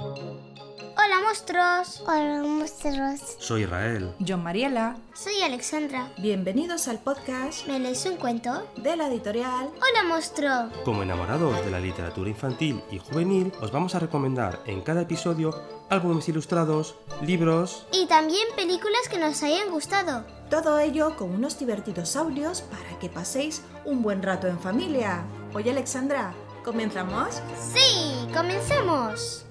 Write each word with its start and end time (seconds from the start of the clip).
Hola 0.00 1.20
monstruos. 1.24 2.04
Hola 2.06 2.44
monstruos. 2.44 3.20
Soy 3.38 3.62
Israel. 3.62 4.14
Yo 4.20 4.38
Mariela. 4.38 4.96
Soy 5.12 5.42
Alexandra. 5.42 6.12
Bienvenidos 6.18 6.86
al 6.86 7.00
podcast 7.00 7.66
¿Me 7.66 7.80
lees 7.80 8.06
un 8.06 8.16
cuento? 8.16 8.64
de 8.76 8.96
la 8.96 9.08
editorial 9.08 9.70
Hola 9.74 10.04
monstruo. 10.06 10.70
Como 10.84 11.02
enamorados 11.02 11.64
de 11.64 11.72
la 11.72 11.80
literatura 11.80 12.30
infantil 12.30 12.80
y 12.92 12.98
juvenil, 12.98 13.52
os 13.60 13.72
vamos 13.72 13.96
a 13.96 13.98
recomendar 13.98 14.60
en 14.66 14.82
cada 14.82 15.02
episodio 15.02 15.52
álbumes 15.90 16.28
ilustrados, 16.28 16.94
libros... 17.22 17.84
Y 17.92 18.06
también 18.06 18.46
películas 18.54 19.08
que 19.10 19.18
nos 19.18 19.42
hayan 19.42 19.70
gustado. 19.70 20.24
Todo 20.48 20.78
ello 20.78 21.16
con 21.16 21.34
unos 21.34 21.58
divertidos 21.58 22.14
audios 22.14 22.62
para 22.62 22.96
que 23.00 23.08
paséis 23.08 23.62
un 23.84 24.02
buen 24.02 24.22
rato 24.22 24.46
en 24.46 24.60
familia. 24.60 25.24
Oye 25.54 25.72
Alexandra, 25.72 26.34
¿comenzamos? 26.64 27.42
Sí, 27.74 28.28
comencemos. 28.32 29.47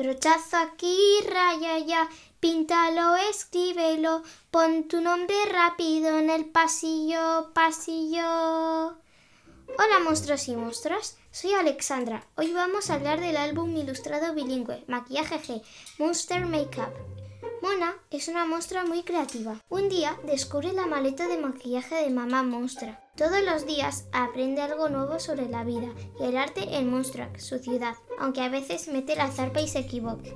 Brochazo 0.00 0.56
aquí, 0.56 0.96
raya 1.28 1.76
ya, 1.78 2.08
píntalo, 2.40 3.16
escríbelo, 3.16 4.22
pon 4.50 4.88
tu 4.88 5.02
nombre 5.02 5.36
rápido 5.52 6.18
en 6.18 6.30
el 6.30 6.46
pasillo, 6.46 7.52
pasillo. 7.52 8.96
Hola 9.78 9.98
monstruos 10.02 10.48
y 10.48 10.56
monstruas, 10.56 11.18
soy 11.30 11.52
Alexandra. 11.52 12.26
Hoy 12.36 12.50
vamos 12.54 12.88
a 12.88 12.94
hablar 12.94 13.20
del 13.20 13.36
álbum 13.36 13.76
ilustrado 13.76 14.32
bilingüe, 14.32 14.84
Maquillaje 14.88 15.38
G, 15.38 15.62
Monster 15.98 16.46
Makeup. 16.46 16.94
Mona 17.60 17.94
es 18.10 18.28
una 18.28 18.46
monstrua 18.46 18.84
muy 18.86 19.02
creativa. 19.02 19.60
Un 19.68 19.90
día 19.90 20.18
descubre 20.24 20.72
la 20.72 20.86
maleta 20.86 21.28
de 21.28 21.36
maquillaje 21.36 21.96
de 21.96 22.08
mamá 22.08 22.42
monstrua. 22.42 22.98
Todos 23.20 23.42
los 23.42 23.66
días 23.66 24.06
aprende 24.12 24.62
algo 24.62 24.88
nuevo 24.88 25.20
sobre 25.20 25.46
la 25.46 25.62
vida 25.62 25.88
y 26.18 26.24
el 26.24 26.38
arte 26.38 26.78
en 26.78 26.88
Monstruac, 26.88 27.38
su 27.38 27.58
ciudad, 27.58 27.94
aunque 28.18 28.40
a 28.40 28.48
veces 28.48 28.88
mete 28.88 29.14
la 29.14 29.30
zarpa 29.30 29.60
y 29.60 29.68
se 29.68 29.80
equivoque. 29.80 30.34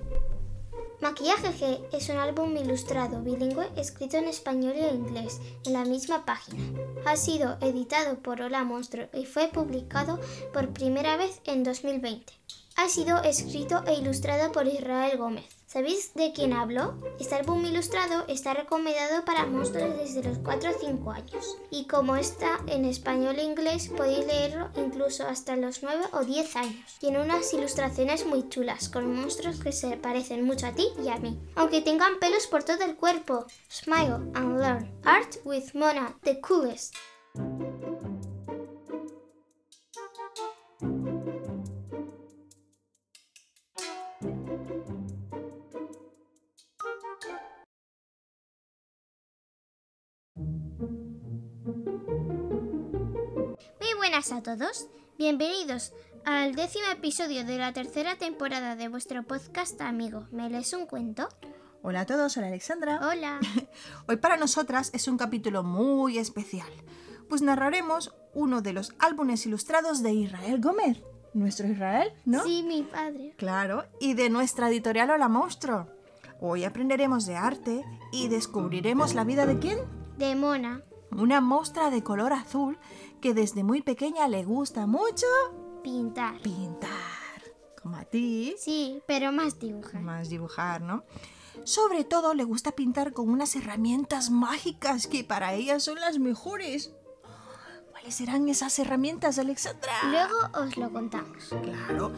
Maquillaje 1.00 1.48
G 1.48 1.80
es 1.94 2.10
un 2.10 2.18
álbum 2.18 2.54
ilustrado 2.54 3.22
bilingüe 3.22 3.70
escrito 3.76 4.18
en 4.18 4.28
español 4.28 4.74
e 4.76 4.92
inglés 4.94 5.40
en 5.64 5.72
la 5.72 5.86
misma 5.86 6.26
página. 6.26 6.62
Ha 7.06 7.16
sido 7.16 7.56
editado 7.62 8.18
por 8.18 8.42
Hola 8.42 8.64
Monstruo 8.64 9.06
y 9.14 9.24
fue 9.24 9.48
publicado 9.48 10.20
por 10.52 10.68
primera 10.74 11.16
vez 11.16 11.40
en 11.46 11.64
2020. 11.64 12.34
Ha 12.76 12.90
sido 12.90 13.22
escrito 13.22 13.82
e 13.86 13.94
ilustrado 13.94 14.52
por 14.52 14.66
Israel 14.66 15.16
Gómez. 15.16 15.63
¿Sabéis 15.74 16.14
de 16.14 16.32
quién 16.32 16.52
hablo? 16.52 16.94
Este 17.18 17.34
álbum 17.34 17.64
ilustrado 17.64 18.24
está 18.28 18.54
recomendado 18.54 19.24
para 19.24 19.44
monstruos 19.44 19.98
desde 19.98 20.22
los 20.22 20.38
4 20.38 20.70
o 20.70 20.72
5 20.72 21.10
años. 21.10 21.58
Y 21.68 21.88
como 21.88 22.14
está 22.14 22.60
en 22.68 22.84
español 22.84 23.40
e 23.40 23.42
inglés, 23.42 23.88
podéis 23.88 24.24
leerlo 24.24 24.70
incluso 24.76 25.26
hasta 25.26 25.56
los 25.56 25.82
9 25.82 26.04
o 26.12 26.20
10 26.20 26.54
años. 26.54 26.96
Tiene 27.00 27.20
unas 27.20 27.52
ilustraciones 27.52 28.24
muy 28.24 28.48
chulas, 28.48 28.88
con 28.88 29.16
monstruos 29.16 29.58
que 29.58 29.72
se 29.72 29.96
parecen 29.96 30.44
mucho 30.44 30.68
a 30.68 30.74
ti 30.74 30.86
y 31.04 31.08
a 31.08 31.16
mí. 31.16 31.40
Aunque 31.56 31.80
tengan 31.80 32.20
pelos 32.20 32.46
por 32.46 32.62
todo 32.62 32.84
el 32.84 32.94
cuerpo. 32.94 33.44
Smile 33.68 34.30
and 34.34 34.60
learn. 34.60 34.88
Art 35.02 35.38
with 35.44 35.74
Mona, 35.74 36.14
the 36.22 36.40
coolest. 36.40 36.94
Buenas 54.24 54.32
a 54.32 54.42
todos. 54.42 54.88
Bienvenidos 55.18 55.92
al 56.24 56.54
décimo 56.54 56.86
episodio 56.92 57.44
de 57.44 57.58
la 57.58 57.72
tercera 57.72 58.16
temporada 58.16 58.76
de 58.76 58.88
vuestro 58.88 59.22
podcast 59.24 59.80
amigo. 59.80 60.26
¿Me 60.30 60.48
lees 60.48 60.72
un 60.72 60.86
cuento? 60.86 61.28
Hola 61.82 62.02
a 62.02 62.06
todos, 62.06 62.36
hola 62.36 62.46
Alexandra. 62.46 63.00
Hola. 63.08 63.40
Hoy 64.08 64.16
para 64.16 64.36
nosotras 64.36 64.90
es 64.94 65.08
un 65.08 65.18
capítulo 65.18 65.62
muy 65.62 66.18
especial, 66.18 66.68
pues 67.28 67.42
narraremos 67.42 68.14
uno 68.32 68.62
de 68.62 68.72
los 68.72 68.94
álbumes 68.98 69.44
ilustrados 69.46 70.02
de 70.02 70.12
Israel 70.12 70.60
Gómez. 70.60 71.02
Nuestro 71.34 71.66
Israel, 71.66 72.12
¿no? 72.24 72.44
Sí, 72.44 72.62
mi 72.62 72.82
padre. 72.82 73.34
Claro, 73.36 73.84
y 74.00 74.14
de 74.14 74.30
nuestra 74.30 74.68
editorial 74.68 75.10
Hola 75.10 75.28
Monstruo. 75.28 75.88
Hoy 76.40 76.64
aprenderemos 76.64 77.26
de 77.26 77.36
arte 77.36 77.84
y 78.12 78.28
descubriremos 78.28 79.14
la 79.14 79.24
vida 79.24 79.44
de 79.44 79.58
quién? 79.58 79.78
De 80.16 80.34
Mona. 80.34 80.82
Una 81.14 81.40
mostra 81.40 81.90
de 81.90 82.02
color 82.02 82.32
azul 82.32 82.78
que 83.20 83.34
desde 83.34 83.62
muy 83.64 83.82
pequeña 83.82 84.28
le 84.28 84.44
gusta 84.44 84.86
mucho 84.86 85.26
Pintar. 85.82 86.40
pintar. 86.42 86.90
Como 87.80 87.96
a 87.96 88.04
ti, 88.04 88.54
Sí, 88.58 89.02
pero 89.06 89.30
más 89.32 89.58
dibujar. 89.58 90.00
más 90.00 90.28
dibujar, 90.28 90.80
¿no? 90.80 91.04
Sobre 91.64 92.04
todo 92.04 92.34
le 92.34 92.44
gusta 92.44 92.72
pintar 92.72 93.12
con 93.12 93.28
unas 93.28 93.54
herramientas 93.56 94.30
mágicas 94.30 95.06
que 95.06 95.22
para 95.24 95.52
ella 95.54 95.78
son 95.80 96.00
las 96.00 96.18
mejores. 96.18 96.92
¿Cuáles 97.90 98.14
serán 98.16 98.48
esas 98.48 98.76
herramientas, 98.78 99.38
Alexandra? 99.38 99.92
Luego 100.10 100.34
os 100.58 100.76
lo 100.76 100.92
contamos. 100.92 101.54
Claro, 101.62 102.12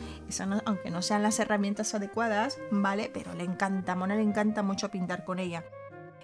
no- 0.46 0.62
aunque 0.64 0.90
no 0.90 1.02
sean 1.02 1.22
las 1.22 1.38
herramientas 1.38 1.94
adecuadas, 1.94 2.58
¿vale? 2.70 3.10
Pero 3.12 3.34
le 3.34 3.44
encanta, 3.44 3.92
a 3.92 3.96
Mona 3.96 4.16
le 4.16 4.22
encanta 4.22 4.62
mucho 4.62 4.90
pintar 4.90 5.24
con 5.24 5.38
ella. 5.38 5.64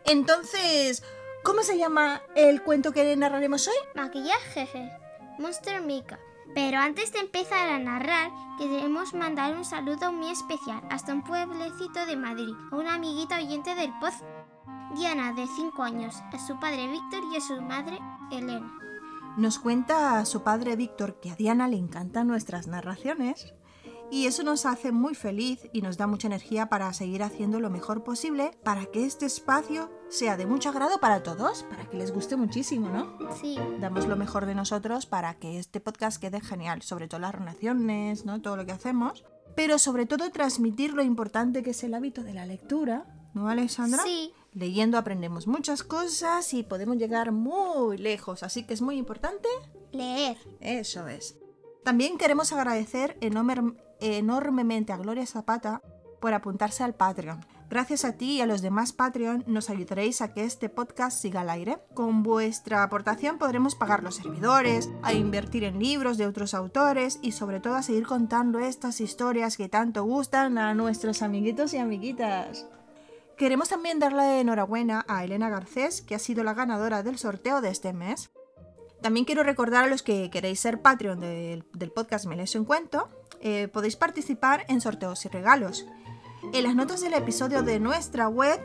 Entonces, 0.05 1.03
¿cómo 1.43 1.63
se 1.63 1.79
llama 1.79 2.23
el 2.35 2.63
cuento 2.63 2.93
que 2.93 3.17
narraremos 3.17 3.69
hoy? 3.69 3.75
Maquillaje. 3.95 4.69
Monster 5.39 5.81
Makeup. 5.81 6.19
Pero 6.55 6.79
antes 6.79 7.13
de 7.13 7.21
empezar 7.21 7.69
a 7.69 7.79
narrar, 7.79 8.31
queremos 8.59 9.15
mandar 9.15 9.57
un 9.57 9.65
saludo 9.65 10.13
muy 10.13 10.31
especial 10.31 10.83
hasta 10.91 11.15
un 11.15 11.25
pueblecito 11.25 12.05
de 12.05 12.17
Madrid, 12.17 12.55
a 12.71 12.77
una 12.77 12.95
amiguita 12.95 13.39
oyente 13.39 13.75
del 13.75 13.91
pod, 13.99 14.13
Diana, 14.95 15.33
de 15.33 15.47
5 15.47 15.83
años, 15.83 16.15
a 16.33 16.39
su 16.39 16.61
padre 16.61 16.89
Víctor 16.89 17.23
y 17.33 17.37
a 17.37 17.41
su 17.41 17.61
madre 17.63 17.99
Elena. 18.31 18.71
Nos 19.39 19.59
cuenta 19.59 20.19
a 20.19 20.27
su 20.27 20.43
padre 20.43 20.77
Víctor 20.77 21.19
que 21.21 21.31
a 21.31 21.37
Diana 21.37 21.69
le 21.69 21.77
encantan 21.77 22.27
nuestras 22.27 22.67
narraciones 22.67 23.55
y 24.13 24.27
eso 24.27 24.43
nos 24.43 24.67
hace 24.67 24.93
muy 24.93 25.15
feliz 25.15 25.61
y 25.73 25.81
nos 25.81 25.97
da 25.97 26.07
mucha 26.07 26.27
energía 26.27 26.67
para 26.69 26.93
seguir 26.93 27.23
haciendo 27.23 27.61
lo 27.61 27.71
mejor 27.71 28.05
posible 28.05 28.51
para 28.63 28.85
que 28.85 29.07
este 29.07 29.25
espacio 29.25 29.91
sea 30.11 30.37
de 30.37 30.45
mucho 30.45 30.69
agrado 30.69 31.01
para 31.01 31.23
todos, 31.23 31.63
para 31.63 31.89
que 31.89 31.97
les 31.97 32.13
guste 32.13 32.37
muchísimo, 32.37 32.91
¿no? 32.91 33.17
Sí, 33.41 33.59
Damos 33.81 34.07
lo 34.07 34.17
mejor 34.17 34.45
de 34.45 34.55
nosotros 34.55 35.07
para 35.07 35.33
que 35.39 35.59
este 35.59 35.81
podcast 35.81 36.21
quede 36.21 36.43
genial, 36.43 36.83
sobre 36.83 37.09
todo 37.09 37.21
las 37.21 37.33
narraciones, 37.33 38.27
¿no? 38.27 38.43
Todo 38.43 38.57
lo 38.59 38.67
que 38.67 38.73
hacemos, 38.73 39.25
pero 39.57 39.79
sobre 39.79 40.05
todo 40.05 40.31
transmitir 40.31 40.93
lo 40.93 41.03
importante 41.03 41.63
que 41.63 41.71
es 41.71 41.83
el 41.83 41.95
hábito 41.95 42.23
de 42.23 42.35
la 42.35 42.45
lectura, 42.45 43.07
¿no, 43.33 43.49
Alexandra? 43.49 44.03
sí, 44.05 44.33
Leyendo 44.53 44.99
aprendemos 44.99 45.47
muchas 45.47 45.83
cosas 45.83 46.53
y 46.53 46.63
podemos 46.63 46.99
llegar 46.99 47.33
muy 47.33 47.97
lejos, 47.97 48.43
así 48.43 48.65
que 48.65 48.75
es 48.75 48.83
muy 48.83 48.99
importante 48.99 49.49
leer. 49.93 50.37
eso 50.61 51.09
es. 51.09 51.39
También 51.85 52.19
queremos 52.19 52.53
agradecer 52.53 53.17
enorme- 53.23 53.75
enormemente 54.03 54.93
a 54.93 54.97
Gloria 54.97 55.27
Zapata 55.27 55.83
por 56.21 56.35
apuntarse 56.35 56.85
al 56.85 56.95
Patreon. 56.95 57.41
Gracias 57.69 58.05
a 58.05 58.19
ti 58.19 58.33
y 58.33 58.41
a 58.43 58.47
los 58.47 58.61
demás 58.61 58.93
Patreon 58.93 59.45
nos 59.47 59.71
ayudaréis 59.71 60.21
a 60.21 60.35
que 60.35 60.45
este 60.45 60.69
podcast 60.69 61.19
siga 61.19 61.41
al 61.41 61.49
aire. 61.49 61.79
Con 61.95 62.23
vuestra 62.23 62.83
aportación 62.83 63.39
podremos 63.39 63.75
pagar 63.75 64.03
los 64.03 64.17
servidores, 64.17 64.91
a 65.03 65.15
invertir 65.15 65.65
en 65.65 65.79
libros 65.79 66.19
de 66.19 66.27
otros 66.27 66.53
autores 66.53 67.19
y 67.23 67.33
sobre 67.33 67.61
todo 67.61 67.77
a 67.77 67.83
seguir 67.83 68.07
contando 68.07 68.59
estas 68.59 69.01
historias 69.01 69.57
que 69.57 69.71
tanto 69.71 70.05
gustan 70.05 70.59
a 70.59 70.75
nuestros 70.75 71.23
amiguitos 71.23 71.73
y 71.73 71.79
amiguitas. 71.79 72.67
Queremos 73.37 73.71
también 73.71 73.99
darle 73.99 74.41
enhorabuena 74.41 75.05
a 75.09 75.25
Elena 75.25 75.49
Garcés, 75.49 76.03
que 76.03 76.15
ha 76.15 76.19
sido 76.19 76.45
la 76.45 76.55
ganadora 76.55 77.03
del 77.03 77.19
sorteo 77.19 77.61
de 77.61 77.71
este 77.71 77.93
mes. 77.93 78.31
También 79.01 79.25
quiero 79.25 79.43
recordar 79.43 79.85
a 79.85 79.89
los 79.89 80.03
que 80.03 80.31
queréis 80.31 80.61
ser 80.61 80.81
Patreon 80.81 81.19
del, 81.19 81.65
podcast 81.93 82.27
Me 82.27 82.37
lees 82.37 82.55
un 82.55 82.65
cuento, 82.65 83.09
eh, 83.43 83.69
podéis 83.69 83.97
participar 83.97 84.65
en 84.69 84.81
sorteos 84.81 85.25
y 85.27 85.29
regalos. 85.29 85.85
En 86.53 86.65
las 86.65 86.75
notas 86.75 87.01
del 87.03 87.15
episodio 87.15 87.63
de 87.63 87.79
nuestra 87.81 88.29
web 88.29 88.61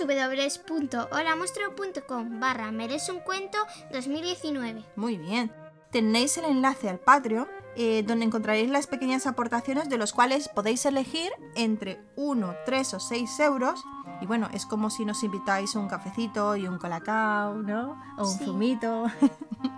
www.holamonstruo.com 0.00 2.40
barra 2.40 2.70
merece 2.72 3.12
un 3.12 3.20
cuento 3.20 3.58
2019. 3.92 4.84
Muy 4.96 5.18
bien. 5.18 5.52
Tenéis 5.90 6.36
el 6.38 6.46
enlace 6.46 6.88
al 6.88 6.98
Patreon, 6.98 7.46
eh, 7.76 8.02
donde 8.06 8.24
encontraréis 8.24 8.70
las 8.70 8.86
pequeñas 8.86 9.26
aportaciones 9.26 9.88
de 9.88 9.98
los 9.98 10.12
cuales 10.12 10.48
podéis 10.48 10.84
elegir 10.86 11.30
entre 11.54 12.00
1, 12.16 12.54
3 12.64 12.94
o 12.94 13.00
6 13.00 13.40
euros. 13.40 13.82
Y 14.20 14.26
bueno, 14.26 14.48
es 14.54 14.64
como 14.66 14.88
si 14.90 15.04
nos 15.04 15.22
invitáis 15.22 15.74
un 15.74 15.88
cafecito 15.88 16.56
y 16.56 16.66
un 16.66 16.78
colacao, 16.78 17.54
¿no? 17.56 18.00
O 18.18 18.22
un 18.26 18.38
Sí. 18.38 18.44
zumito. 18.44 19.06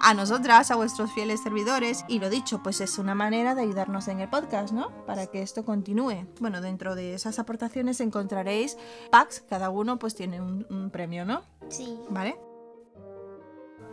a 0.00 0.14
nosotras, 0.14 0.70
a 0.70 0.76
vuestros 0.76 1.12
fieles 1.12 1.42
servidores. 1.42 2.04
Y 2.08 2.18
lo 2.18 2.30
dicho, 2.30 2.62
pues 2.62 2.80
es 2.80 2.98
una 2.98 3.14
manera 3.14 3.54
de 3.54 3.62
ayudarnos 3.62 4.08
en 4.08 4.20
el 4.20 4.28
podcast, 4.28 4.72
¿no? 4.72 4.90
Para 5.06 5.26
que 5.26 5.42
esto 5.42 5.64
continúe. 5.64 6.26
Bueno, 6.40 6.60
dentro 6.60 6.94
de 6.94 7.14
esas 7.14 7.38
aportaciones 7.38 8.00
encontraréis 8.00 8.76
packs, 9.10 9.44
cada 9.48 9.70
uno 9.70 9.98
pues 9.98 10.14
tiene 10.14 10.40
un, 10.40 10.66
un 10.70 10.90
premio, 10.90 11.24
¿no? 11.24 11.42
Sí. 11.68 11.98
¿Vale? 12.10 12.38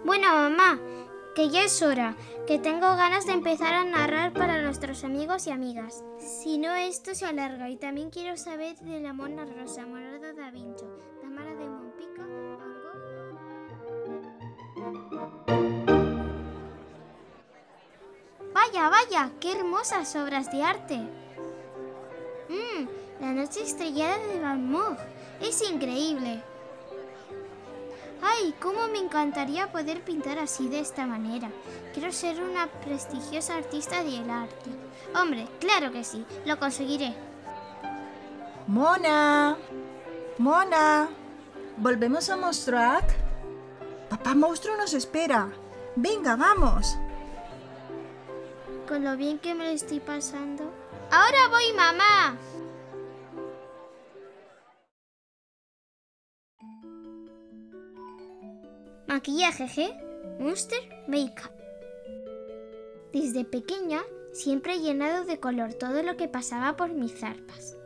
Bueno, 0.06 0.28
mamá, 0.28 0.80
que 1.34 1.50
ya 1.50 1.64
es 1.64 1.82
hora, 1.82 2.16
que 2.46 2.60
tengo 2.60 2.96
ganas 2.96 3.26
de 3.26 3.34
empezar 3.34 3.74
a 3.74 3.84
narrar 3.84 4.34
para 4.34 4.62
nuestros 4.62 5.04
amigos 5.04 5.48
y 5.48 5.52
amigas. 5.52 6.04
Si 6.20 6.58
no, 6.58 6.74
esto 6.76 7.16
se 7.16 7.26
alarga 7.26 7.70
y 7.70 7.78
también 7.78 8.10
quiero 8.10 8.38
saber 8.38 8.78
de 8.80 9.00
la 9.00 9.14
Mona 9.14 9.46
Rosa, 9.46 9.86
Morada 9.86 10.34
da 10.34 10.52
Vinci, 10.52 10.86
Tamara 11.22 11.56
de 11.56 11.70
Monpica, 11.70 12.24
Vaya, 18.54 18.90
vaya, 18.90 19.32
qué 19.40 19.52
hermosas 19.52 20.16
obras 20.16 20.52
de 20.52 20.64
arte. 20.64 20.98
Mmm, 22.50 22.88
la 23.20 23.32
noche 23.32 23.64
estrellada 23.64 24.18
de 24.18 24.40
Van. 24.40 24.98
Es 25.42 25.62
increíble. 25.70 26.44
¡Ay! 28.22 28.56
¿Cómo 28.62 28.88
me 28.88 29.00
encantaría 29.00 29.72
poder 29.72 30.02
pintar 30.02 30.40
así 30.40 30.70
de 30.70 30.80
esta 30.80 31.06
manera? 31.06 31.50
Quiero 31.94 32.12
ser 32.12 32.42
una 32.42 32.68
prestigiosa 32.68 33.56
artista 33.56 34.04
del 34.04 34.30
arte. 34.30 34.70
Hombre, 35.20 35.48
claro 35.60 35.92
que 35.92 36.04
sí, 36.04 36.26
lo 36.46 36.58
conseguiré. 36.58 37.14
Mona, 38.68 39.58
Mona, 40.38 41.10
¿volvemos 41.78 42.30
a 42.30 42.38
Monstruac? 42.38 43.04
Papá 44.10 44.36
monstruo 44.36 44.78
nos 44.78 44.94
espera. 44.94 45.50
Venga, 45.96 46.36
vamos. 46.36 46.98
Con 48.88 49.04
lo 49.04 49.16
bien 49.16 49.40
que 49.40 49.56
me 49.56 49.66
lo 49.66 49.72
estoy 49.72 50.00
pasando. 50.00 50.72
Ahora 51.10 51.48
voy, 51.50 51.74
mamá. 51.76 52.38
Maquillaje 59.08 59.66
G, 59.66 60.40
Monster 60.40 60.80
Makeup. 61.08 61.52
Desde 63.14 63.46
pequeña 63.46 64.02
siempre 64.34 64.74
he 64.74 64.80
llenado 64.80 65.24
de 65.24 65.40
color 65.40 65.76
todo 65.76 66.04
lo 66.04 66.18
que 66.18 66.28
pasaba 66.28 66.76
por 66.76 66.90
mis 66.90 67.20
zarpas. 67.20 67.78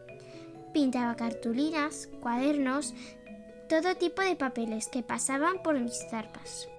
Pintaba 0.73 1.15
cartulinas, 1.15 2.09
cuadernos, 2.21 2.93
todo 3.67 3.95
tipo 3.95 4.21
de 4.21 4.35
papeles 4.35 4.87
que 4.87 5.03
pasaban 5.03 5.61
por 5.61 5.79
mis 5.79 5.99
zarpas. 6.09 6.69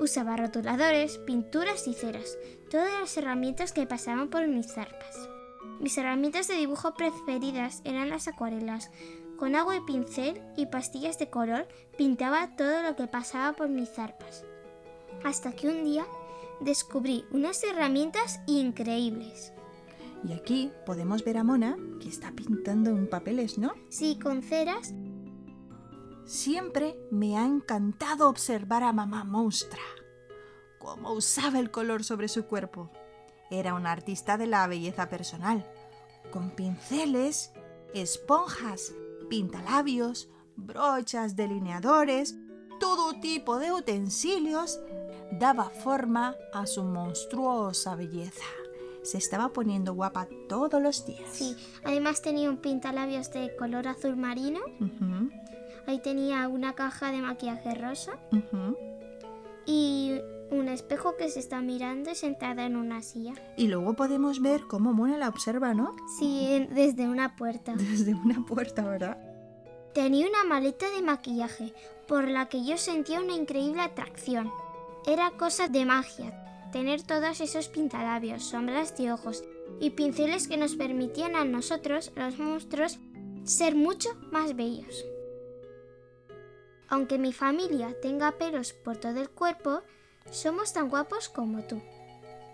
Usaba 0.00 0.36
rotuladores, 0.36 1.18
pinturas 1.18 1.86
y 1.86 1.92
ceras, 1.92 2.38
todas 2.68 2.92
las 3.00 3.16
herramientas 3.16 3.72
que 3.72 3.86
pasaban 3.86 4.28
por 4.28 4.46
mis 4.46 4.72
zarpas. 4.72 5.28
Mis 5.80 5.96
herramientas 5.96 6.48
de 6.48 6.54
dibujo 6.54 6.94
preferidas 6.94 7.82
eran 7.84 8.08
las 8.08 8.28
acuarelas, 8.28 8.90
con 9.38 9.54
agua 9.54 9.76
y 9.76 9.80
pincel 9.80 10.42
y 10.56 10.66
pastillas 10.66 11.18
de 11.18 11.30
color 11.30 11.68
pintaba 11.96 12.56
todo 12.56 12.82
lo 12.82 12.96
que 12.96 13.06
pasaba 13.06 13.54
por 13.54 13.68
mis 13.68 13.88
zarpas. 13.88 14.44
Hasta 15.24 15.52
que 15.52 15.68
un 15.68 15.84
día 15.84 16.06
descubrí 16.60 17.24
unas 17.30 17.62
herramientas 17.62 18.40
increíbles. 18.46 19.52
Y 20.26 20.32
aquí 20.32 20.72
podemos 20.84 21.24
ver 21.24 21.38
a 21.38 21.44
Mona 21.44 21.76
que 22.00 22.08
está 22.08 22.32
pintando 22.32 22.90
en 22.90 23.08
papeles, 23.08 23.58
¿no? 23.58 23.74
Sí, 23.88 24.18
con 24.20 24.42
ceras. 24.42 24.92
Siempre 26.24 26.98
me 27.12 27.38
ha 27.38 27.46
encantado 27.46 28.28
observar 28.28 28.82
a 28.82 28.92
mamá 28.92 29.22
monstrua. 29.22 29.97
Cómo 30.78 31.12
usaba 31.12 31.58
el 31.58 31.70
color 31.70 32.04
sobre 32.04 32.28
su 32.28 32.46
cuerpo. 32.46 32.90
Era 33.50 33.74
una 33.74 33.92
artista 33.92 34.36
de 34.36 34.46
la 34.46 34.66
belleza 34.66 35.08
personal, 35.08 35.66
con 36.30 36.50
pinceles, 36.50 37.52
esponjas 37.94 38.92
pintalabios, 39.28 40.28
brochas, 40.56 41.36
delineadores, 41.36 42.36
todo 42.80 43.20
tipo 43.20 43.58
de 43.58 43.72
utensilios, 43.72 44.80
daba 45.32 45.70
forma 45.70 46.36
a 46.52 46.66
su 46.66 46.84
monstruosa 46.84 47.94
belleza. 47.94 48.44
Se 49.02 49.18
estaba 49.18 49.50
poniendo 49.50 49.94
guapa 49.94 50.28
todos 50.48 50.82
los 50.82 51.06
días. 51.06 51.28
Sí, 51.32 51.56
además 51.84 52.20
tenía 52.20 52.50
un 52.50 52.58
pintalabios 52.58 53.30
de 53.32 53.54
color 53.56 53.88
azul 53.88 54.16
marino. 54.16 54.60
Ahí 55.86 56.00
tenía 56.00 56.48
una 56.48 56.74
caja 56.74 57.10
de 57.10 57.18
maquillaje 57.18 57.74
rosa. 57.74 58.18
Y 59.64 60.20
un 60.50 60.68
espejo 60.68 61.16
que 61.16 61.28
se 61.28 61.40
está 61.40 61.60
mirando 61.60 62.14
sentada 62.14 62.64
en 62.64 62.76
una 62.76 63.02
silla. 63.02 63.34
Y 63.56 63.68
luego 63.68 63.94
podemos 63.94 64.40
ver 64.40 64.62
cómo 64.66 64.92
Mona 64.92 65.18
la 65.18 65.28
observa, 65.28 65.74
¿no? 65.74 65.94
Sí, 66.18 66.66
desde 66.70 67.08
una 67.08 67.36
puerta. 67.36 67.74
Desde 67.76 68.14
una 68.14 68.44
puerta, 68.44 68.82
¿verdad? 68.82 69.18
Tenía 69.94 70.28
una 70.28 70.44
maleta 70.44 70.90
de 70.90 71.02
maquillaje, 71.02 71.74
por 72.06 72.28
la 72.28 72.48
que 72.48 72.64
yo 72.64 72.76
sentía 72.78 73.20
una 73.20 73.34
increíble 73.34 73.82
atracción. 73.82 74.50
Era 75.06 75.30
cosa 75.32 75.68
de 75.68 75.84
magia, 75.84 76.70
tener 76.72 77.02
todos 77.02 77.40
esos 77.40 77.68
pintalabios, 77.68 78.44
sombras 78.44 78.96
de 78.96 79.12
ojos 79.12 79.44
y 79.80 79.90
pinceles 79.90 80.48
que 80.48 80.56
nos 80.56 80.76
permitían 80.76 81.36
a 81.36 81.44
nosotros, 81.44 82.12
los 82.16 82.38
monstruos, 82.38 82.98
ser 83.44 83.74
mucho 83.74 84.10
más 84.30 84.54
bellos. 84.56 85.04
Aunque 86.88 87.18
mi 87.18 87.32
familia 87.32 87.94
tenga 88.00 88.32
pelos 88.38 88.72
por 88.72 88.96
todo 88.96 89.20
el 89.20 89.28
cuerpo, 89.28 89.82
somos 90.30 90.72
tan 90.72 90.88
guapos 90.88 91.28
como 91.28 91.62
tú. 91.62 91.80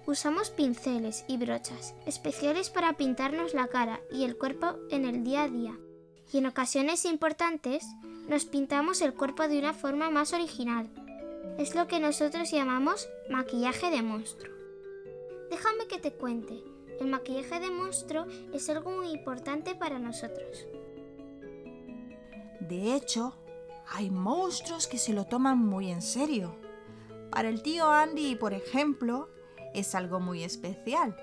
Usamos 0.06 0.50
pinceles 0.50 1.25
y 1.29 1.38
brochas 1.38 1.94
especiales 2.05 2.71
para 2.71 2.93
pintarnos 2.94 3.55
la 3.55 3.69
cara 3.69 4.00
y 4.12 4.25
el 4.25 4.37
cuerpo 4.37 4.76
en 4.91 5.05
el 5.05 5.25
día 5.25 5.44
a 5.44 5.49
día. 5.49 5.79
Y 6.32 6.38
en 6.38 6.47
ocasiones 6.47 7.05
importantes 7.05 7.87
nos 8.29 8.44
pintamos 8.44 9.00
el 9.00 9.15
cuerpo 9.15 9.49
de 9.49 9.59
una 9.59 9.73
forma 9.73 10.11
más 10.11 10.32
original. 10.32 10.91
Es 11.59 11.75
lo 11.75 11.87
que 11.87 12.00
nosotros 12.00 12.50
llamamos 12.50 13.09
maquillaje 13.31 13.91
de 13.91 14.03
monstruo. 14.03 14.53
Déjame 15.50 15.87
que 15.87 15.99
te 15.99 16.12
cuente, 16.12 16.62
el 17.00 17.06
maquillaje 17.06 17.61
de 17.61 17.70
monstruo 17.70 18.27
es 18.53 18.69
algo 18.69 18.91
muy 18.91 19.11
importante 19.11 19.75
para 19.75 19.99
nosotros. 19.99 20.67
De 22.61 22.94
hecho, 22.94 23.35
hay 23.87 24.11
monstruos 24.11 24.87
que 24.87 24.99
se 24.99 25.12
lo 25.12 25.27
toman 25.27 25.59
muy 25.59 25.91
en 25.91 26.03
serio. 26.03 26.56
Para 27.35 27.49
el 27.49 27.63
tío 27.63 27.91
Andy, 27.91 28.37
por 28.37 28.55
ejemplo, 28.55 29.29
es 29.75 29.97
algo 29.97 30.21
muy 30.21 30.45
especial. 30.45 31.17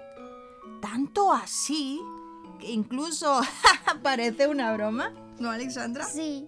Tanto 0.82 1.32
así 1.32 2.02
que 2.60 2.70
incluso 2.70 3.40
parece 4.04 4.48
una 4.48 4.74
broma, 4.74 5.14
¿no, 5.40 5.50
Alexandra? 5.52 6.04
Sí. 6.04 6.46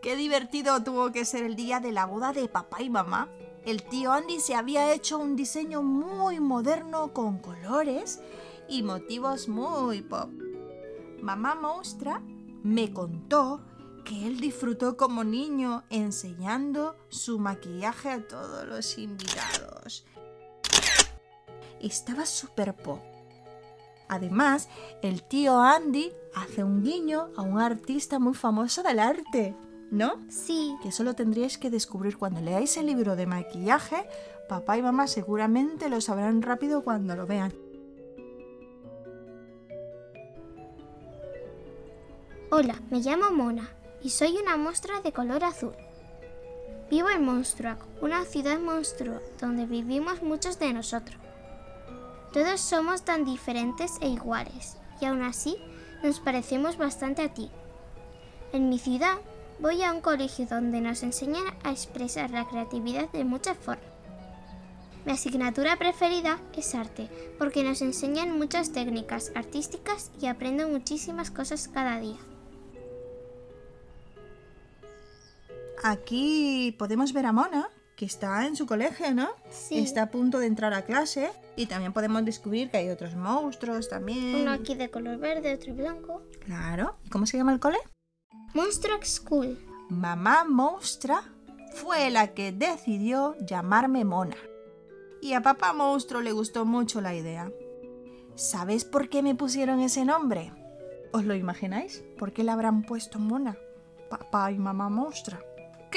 Qué 0.00 0.16
divertido 0.16 0.82
tuvo 0.82 1.12
que 1.12 1.26
ser 1.26 1.44
el 1.44 1.56
día 1.56 1.78
de 1.78 1.92
la 1.92 2.06
boda 2.06 2.32
de 2.32 2.48
papá 2.48 2.80
y 2.80 2.88
mamá. 2.88 3.28
El 3.66 3.82
tío 3.82 4.12
Andy 4.12 4.40
se 4.40 4.54
había 4.54 4.90
hecho 4.94 5.18
un 5.18 5.36
diseño 5.36 5.82
muy 5.82 6.40
moderno 6.40 7.12
con 7.12 7.38
colores 7.38 8.20
y 8.66 8.82
motivos 8.82 9.46
muy 9.46 10.00
pop. 10.00 10.30
Mamá 11.20 11.54
Mostra 11.54 12.22
me 12.62 12.94
contó 12.94 13.60
que 14.06 14.26
él 14.26 14.38
disfrutó 14.38 14.96
como 14.96 15.24
niño 15.24 15.82
enseñando 15.90 16.94
su 17.08 17.40
maquillaje 17.40 18.08
a 18.08 18.26
todos 18.26 18.64
los 18.64 18.96
invitados. 18.98 20.06
Estaba 21.80 22.24
súper 22.24 22.74
pop. 22.74 23.00
Además, 24.08 24.68
el 25.02 25.24
tío 25.24 25.60
Andy 25.60 26.12
hace 26.36 26.62
un 26.62 26.84
guiño 26.84 27.30
a 27.36 27.42
un 27.42 27.60
artista 27.60 28.20
muy 28.20 28.34
famoso 28.34 28.84
del 28.84 29.00
arte, 29.00 29.56
¿no? 29.90 30.24
Sí. 30.28 30.76
Que 30.80 30.90
eso 30.90 31.02
lo 31.02 31.14
tendríais 31.14 31.58
que 31.58 31.68
descubrir 31.68 32.16
cuando 32.16 32.40
leáis 32.40 32.76
el 32.76 32.86
libro 32.86 33.16
de 33.16 33.26
maquillaje. 33.26 34.08
Papá 34.48 34.78
y 34.78 34.82
mamá 34.82 35.08
seguramente 35.08 35.90
lo 35.90 36.00
sabrán 36.00 36.42
rápido 36.42 36.84
cuando 36.84 37.16
lo 37.16 37.26
vean. 37.26 37.52
Hola, 42.52 42.80
me 42.90 43.00
llamo 43.00 43.32
Mona 43.32 43.75
y 44.06 44.10
soy 44.10 44.36
una 44.36 44.56
monstrua 44.56 45.00
de 45.00 45.12
color 45.12 45.42
azul. 45.42 45.74
Vivo 46.88 47.10
en 47.10 47.24
Monstruac, 47.24 47.84
una 48.00 48.24
ciudad 48.24 48.60
monstruo 48.60 49.20
donde 49.40 49.66
vivimos 49.66 50.22
muchos 50.22 50.60
de 50.60 50.72
nosotros. 50.72 51.20
Todos 52.32 52.60
somos 52.60 53.02
tan 53.02 53.24
diferentes 53.24 53.98
e 54.00 54.06
iguales, 54.06 54.76
y 55.00 55.06
aún 55.06 55.22
así 55.22 55.56
nos 56.04 56.20
parecemos 56.20 56.76
bastante 56.76 57.22
a 57.22 57.34
ti. 57.34 57.50
En 58.52 58.68
mi 58.68 58.78
ciudad 58.78 59.16
voy 59.58 59.82
a 59.82 59.92
un 59.92 60.00
colegio 60.00 60.46
donde 60.46 60.80
nos 60.80 61.02
enseñan 61.02 61.46
a 61.64 61.72
expresar 61.72 62.30
la 62.30 62.46
creatividad 62.46 63.10
de 63.10 63.24
muchas 63.24 63.58
formas. 63.58 63.90
Mi 65.04 65.14
asignatura 65.14 65.78
preferida 65.78 66.38
es 66.56 66.76
arte, 66.76 67.10
porque 67.40 67.64
nos 67.64 67.82
enseñan 67.82 68.38
muchas 68.38 68.70
técnicas 68.70 69.32
artísticas 69.34 70.12
y 70.20 70.26
aprendo 70.26 70.68
muchísimas 70.68 71.32
cosas 71.32 71.66
cada 71.66 71.98
día. 71.98 72.18
Aquí 75.82 76.74
podemos 76.78 77.12
ver 77.12 77.26
a 77.26 77.32
Mona, 77.32 77.68
que 77.96 78.04
está 78.04 78.46
en 78.46 78.56
su 78.56 78.66
colegio, 78.66 79.14
¿no? 79.14 79.28
Sí. 79.50 79.78
Está 79.78 80.02
a 80.02 80.10
punto 80.10 80.38
de 80.38 80.46
entrar 80.46 80.72
a 80.74 80.82
clase 80.82 81.30
y 81.56 81.66
también 81.66 81.92
podemos 81.92 82.24
descubrir 82.24 82.70
que 82.70 82.78
hay 82.78 82.88
otros 82.90 83.14
monstruos 83.14 83.88
también. 83.88 84.42
Uno 84.42 84.52
aquí 84.52 84.74
de 84.74 84.90
color 84.90 85.18
verde, 85.18 85.54
otro 85.54 85.74
blanco. 85.74 86.22
Claro. 86.44 86.96
¿Y 87.04 87.08
cómo 87.10 87.26
se 87.26 87.36
llama 87.38 87.52
el 87.52 87.60
cole? 87.60 87.78
Monstruo 88.54 88.98
School. 89.02 89.58
Mamá 89.88 90.44
Monstra 90.44 91.22
fue 91.74 92.10
la 92.10 92.28
que 92.34 92.52
decidió 92.52 93.36
llamarme 93.46 94.04
Mona. 94.04 94.36
y 95.22 95.32
a 95.32 95.42
papá 95.42 95.72
monstruo 95.72 96.20
le 96.20 96.32
gustó 96.32 96.64
mucho 96.64 97.00
la 97.00 97.14
idea. 97.14 97.50
¿Sabes 98.34 98.84
por 98.84 99.08
qué 99.08 99.22
me 99.22 99.34
pusieron 99.34 99.80
ese 99.80 100.04
nombre? 100.04 100.52
¿Os 101.12 101.24
lo 101.24 101.34
imagináis? 101.34 102.04
¿Por 102.18 102.32
qué 102.32 102.44
le 102.44 102.50
habrán 102.50 102.82
puesto 102.82 103.18
Mona? 103.18 103.56
Papá 104.10 104.52
y 104.52 104.58
mamá 104.58 104.88
monstrua. 104.88 105.40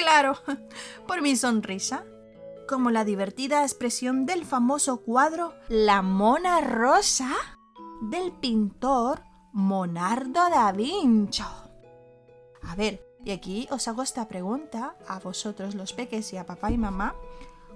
Claro, 0.00 0.38
por 1.06 1.20
mi 1.20 1.36
sonrisa. 1.36 2.04
Como 2.66 2.90
la 2.90 3.04
divertida 3.04 3.62
expresión 3.62 4.24
del 4.24 4.46
famoso 4.46 5.02
cuadro 5.02 5.52
La 5.68 6.00
Mona 6.00 6.62
Rosa 6.62 7.36
del 8.00 8.32
pintor 8.32 9.22
Monardo 9.52 10.48
da 10.48 10.72
Vinci. 10.72 11.42
A 12.62 12.76
ver, 12.76 13.04
y 13.24 13.32
aquí 13.32 13.68
os 13.70 13.88
hago 13.88 14.02
esta 14.02 14.26
pregunta 14.26 14.96
a 15.06 15.18
vosotros 15.18 15.74
los 15.74 15.92
peques 15.92 16.32
y 16.32 16.38
a 16.38 16.46
papá 16.46 16.70
y 16.70 16.78
mamá. 16.78 17.14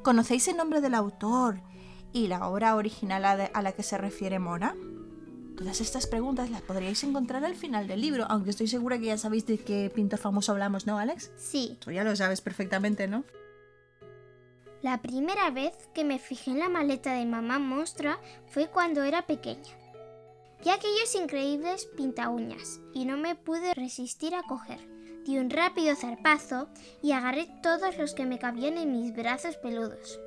¿Conocéis 0.02 0.48
el 0.48 0.56
nombre 0.56 0.80
del 0.80 0.94
autor 0.94 1.60
y 2.12 2.28
la 2.28 2.48
obra 2.48 2.76
original 2.76 3.24
a 3.24 3.62
la 3.62 3.72
que 3.72 3.82
se 3.82 3.98
refiere 3.98 4.38
Mona? 4.38 4.74
Todas 5.56 5.80
estas 5.80 6.08
preguntas 6.08 6.50
las 6.50 6.62
podríais 6.62 7.04
encontrar 7.04 7.44
al 7.44 7.54
final 7.54 7.86
del 7.86 8.00
libro, 8.00 8.26
aunque 8.28 8.50
estoy 8.50 8.66
segura 8.66 8.98
que 8.98 9.06
ya 9.06 9.18
sabéis 9.18 9.46
de 9.46 9.58
qué 9.58 9.90
pintor 9.94 10.18
famoso 10.18 10.50
hablamos, 10.50 10.86
¿no, 10.86 10.98
Alex? 10.98 11.30
Sí. 11.36 11.78
Tú 11.80 11.92
ya 11.92 12.02
lo 12.02 12.16
sabes 12.16 12.40
perfectamente, 12.40 13.06
¿no? 13.06 13.24
La 14.82 15.00
primera 15.00 15.50
vez 15.50 15.72
que 15.94 16.04
me 16.04 16.18
fijé 16.18 16.50
en 16.50 16.58
la 16.58 16.68
maleta 16.68 17.14
de 17.14 17.24
mamá 17.24 17.58
monstrua 17.58 18.18
fue 18.48 18.68
cuando 18.68 19.04
era 19.04 19.26
pequeña. 19.26 19.78
Vi 20.62 20.70
aquellos 20.70 21.14
increíbles 21.14 21.86
pinta 21.96 22.30
uñas 22.30 22.80
y 22.92 23.04
no 23.04 23.16
me 23.16 23.36
pude 23.36 23.74
resistir 23.74 24.34
a 24.34 24.42
coger. 24.42 24.80
Di 25.24 25.38
un 25.38 25.50
rápido 25.50 25.94
zarpazo 25.94 26.68
y 27.00 27.12
agarré 27.12 27.48
todos 27.62 27.96
los 27.96 28.12
que 28.12 28.26
me 28.26 28.38
cabían 28.38 28.76
en 28.76 28.92
mis 28.92 29.14
brazos 29.14 29.56
peludos. 29.56 30.20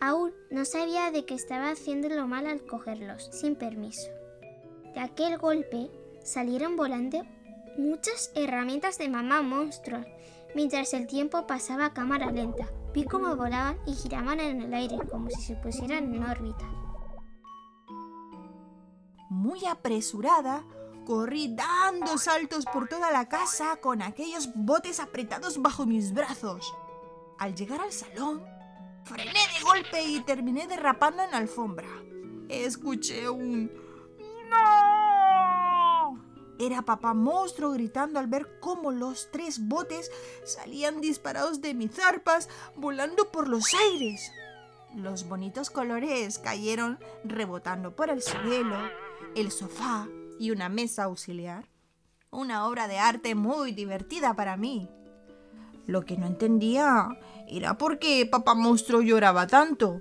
Aún 0.00 0.32
no 0.50 0.64
sabía 0.64 1.10
de 1.10 1.24
que 1.24 1.34
estaba 1.34 1.70
haciéndolo 1.70 2.26
mal 2.26 2.46
al 2.46 2.64
cogerlos, 2.64 3.28
sin 3.32 3.56
permiso. 3.56 4.10
De 4.94 5.00
aquel 5.00 5.38
golpe 5.38 5.90
salieron 6.22 6.76
volando 6.76 7.22
muchas 7.76 8.30
herramientas 8.36 8.96
de 8.98 9.08
mamá 9.08 9.42
monstruo, 9.42 10.04
mientras 10.54 10.94
el 10.94 11.08
tiempo 11.08 11.46
pasaba 11.46 11.86
a 11.86 11.94
cámara 11.94 12.30
lenta. 12.30 12.68
Vi 12.92 13.04
cómo 13.04 13.34
volaban 13.34 13.76
y 13.86 13.94
giraban 13.94 14.38
en 14.38 14.62
el 14.62 14.72
aire 14.72 14.98
como 15.10 15.28
si 15.30 15.42
se 15.42 15.56
pusieran 15.56 16.14
en 16.14 16.22
órbita. 16.22 16.64
Muy 19.30 19.66
apresurada, 19.66 20.64
corrí 21.04 21.56
dando 21.56 22.16
saltos 22.16 22.64
por 22.66 22.88
toda 22.88 23.10
la 23.10 23.28
casa 23.28 23.76
con 23.80 24.00
aquellos 24.00 24.48
botes 24.54 25.00
apretados 25.00 25.60
bajo 25.60 25.86
mis 25.86 26.14
brazos. 26.14 26.72
Al 27.40 27.56
llegar 27.56 27.80
al 27.80 27.92
salón, 27.92 28.44
frené 29.02 29.32
de 29.32 29.64
golpe 29.64 30.04
y 30.04 30.20
terminé 30.20 30.68
derrapando 30.68 31.24
en 31.24 31.32
la 31.32 31.38
alfombra. 31.38 31.88
Escuché 32.48 33.28
un 33.28 33.83
Era 36.58 36.82
papá 36.82 37.14
monstruo 37.14 37.72
gritando 37.72 38.18
al 38.18 38.26
ver 38.26 38.58
cómo 38.60 38.92
los 38.92 39.30
tres 39.30 39.66
botes 39.66 40.10
salían 40.44 41.00
disparados 41.00 41.60
de 41.60 41.74
mis 41.74 41.92
zarpas, 41.92 42.48
volando 42.76 43.30
por 43.30 43.48
los 43.48 43.74
aires. 43.74 44.30
Los 44.94 45.28
bonitos 45.28 45.70
colores 45.70 46.38
cayeron 46.38 47.00
rebotando 47.24 47.96
por 47.96 48.08
el 48.08 48.22
suelo, 48.22 48.76
el 49.34 49.50
sofá 49.50 50.06
y 50.38 50.52
una 50.52 50.68
mesa 50.68 51.04
auxiliar. 51.04 51.68
Una 52.30 52.66
obra 52.66 52.88
de 52.88 52.98
arte 52.98 53.34
muy 53.34 53.72
divertida 53.72 54.34
para 54.34 54.56
mí. 54.56 54.88
Lo 55.86 56.04
que 56.04 56.16
no 56.16 56.26
entendía 56.26 57.08
era 57.48 57.76
por 57.76 57.98
qué 57.98 58.24
papá 58.26 58.54
monstruo 58.54 59.02
lloraba 59.02 59.46
tanto. 59.48 60.00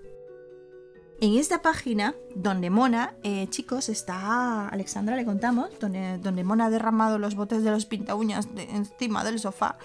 En 1.22 1.38
esta 1.38 1.62
página, 1.62 2.16
donde 2.36 2.70
Mona, 2.70 3.14
eh, 3.24 3.48
chicos, 3.50 3.88
está. 3.88 4.68
Alexandra, 4.68 5.16
le 5.16 5.24
contamos, 5.24 5.70
donde, 5.80 6.18
donde 6.18 6.44
Mona 6.44 6.66
ha 6.66 6.70
derramado 6.70 7.18
los 7.18 7.36
botes 7.36 7.64
de 7.64 7.72
los 7.72 7.86
pinta 7.86 8.16
uñas 8.16 8.54
de- 8.54 8.64
encima 8.64 9.24
del 9.24 9.40
sofá. 9.40 9.78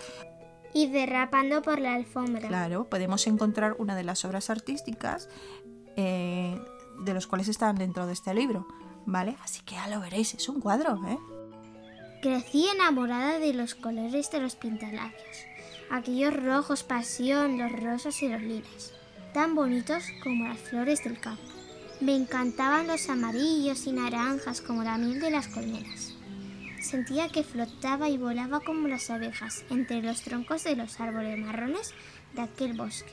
Y 0.75 0.88
derrapando 0.88 1.62
por 1.62 1.78
la 1.78 1.94
alfombra. 1.94 2.49
Claro, 2.49 2.88
podemos 2.88 3.26
encontrar 3.26 3.76
una 3.78 3.94
de 3.94 4.02
las 4.04 4.25
obras 4.25 4.50
artísticas 4.50 5.28
eh, 5.97 6.61
de 7.04 7.14
los 7.14 7.26
cuales 7.26 7.49
están 7.49 7.76
dentro 7.76 8.06
de 8.06 8.12
este 8.14 8.35
libro, 8.35 8.66
¿vale? 9.06 9.37
Así 9.42 9.62
que 9.62 9.76
ya 9.76 9.87
lo 9.88 10.00
veréis, 10.00 10.35
es 10.35 10.49
un 10.49 10.61
cuadro, 10.61 11.00
¿eh? 11.06 11.18
Crecí 12.20 12.66
enamorada 12.75 13.38
de 13.38 13.54
los 13.54 13.76
colores 13.76 14.30
de 14.32 14.40
los 14.40 14.56
pintalabios. 14.56 15.23
Aquellos 15.90 16.35
rojos 16.35 16.82
pasión, 16.82 17.58
los 17.58 17.70
rosas 17.73 18.20
y 18.23 18.28
los 18.28 18.42
lilas. 18.42 18.92
Tan 19.32 19.54
bonitos 19.54 20.04
como 20.23 20.49
las 20.49 20.58
flores 20.58 21.04
del 21.04 21.20
campo. 21.20 21.42
Me 22.00 22.16
encantaban 22.16 22.87
los 22.87 23.11
amarillos 23.11 23.87
y 23.87 23.92
naranjas 23.92 24.62
como 24.62 24.82
la 24.82 24.97
miel 24.97 25.20
de 25.20 25.30
las 25.30 25.49
colmenas. 25.49 26.14
Sentía 26.80 27.28
que 27.28 27.44
flotaba 27.44 28.08
y 28.08 28.16
volaba 28.16 28.61
como 28.61 28.88
las 28.88 29.11
abejas 29.11 29.64
entre 29.68 30.00
los 30.00 30.23
troncos 30.23 30.64
de 30.64 30.76
los 30.76 30.99
árboles 30.99 31.38
marrones 31.38 31.92
de 32.35 32.42
aquel 32.42 32.73
bosque. 32.73 33.12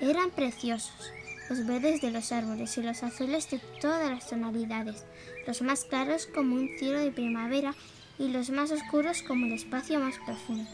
Eran 0.00 0.30
preciosos, 0.30 1.12
los 1.50 1.66
verdes 1.66 2.00
de 2.00 2.10
los 2.10 2.32
árboles 2.32 2.78
y 2.78 2.82
los 2.82 3.02
azules 3.02 3.50
de 3.50 3.60
todas 3.80 4.10
las 4.10 4.28
tonalidades, 4.28 5.04
los 5.46 5.60
más 5.60 5.84
claros 5.84 6.26
como 6.26 6.54
un 6.54 6.70
cielo 6.78 7.00
de 7.00 7.10
primavera 7.10 7.74
y 8.18 8.28
los 8.28 8.48
más 8.48 8.70
oscuros 8.70 9.22
como 9.22 9.44
el 9.44 9.52
espacio 9.52 10.00
más 10.00 10.16
profundo. 10.24 10.70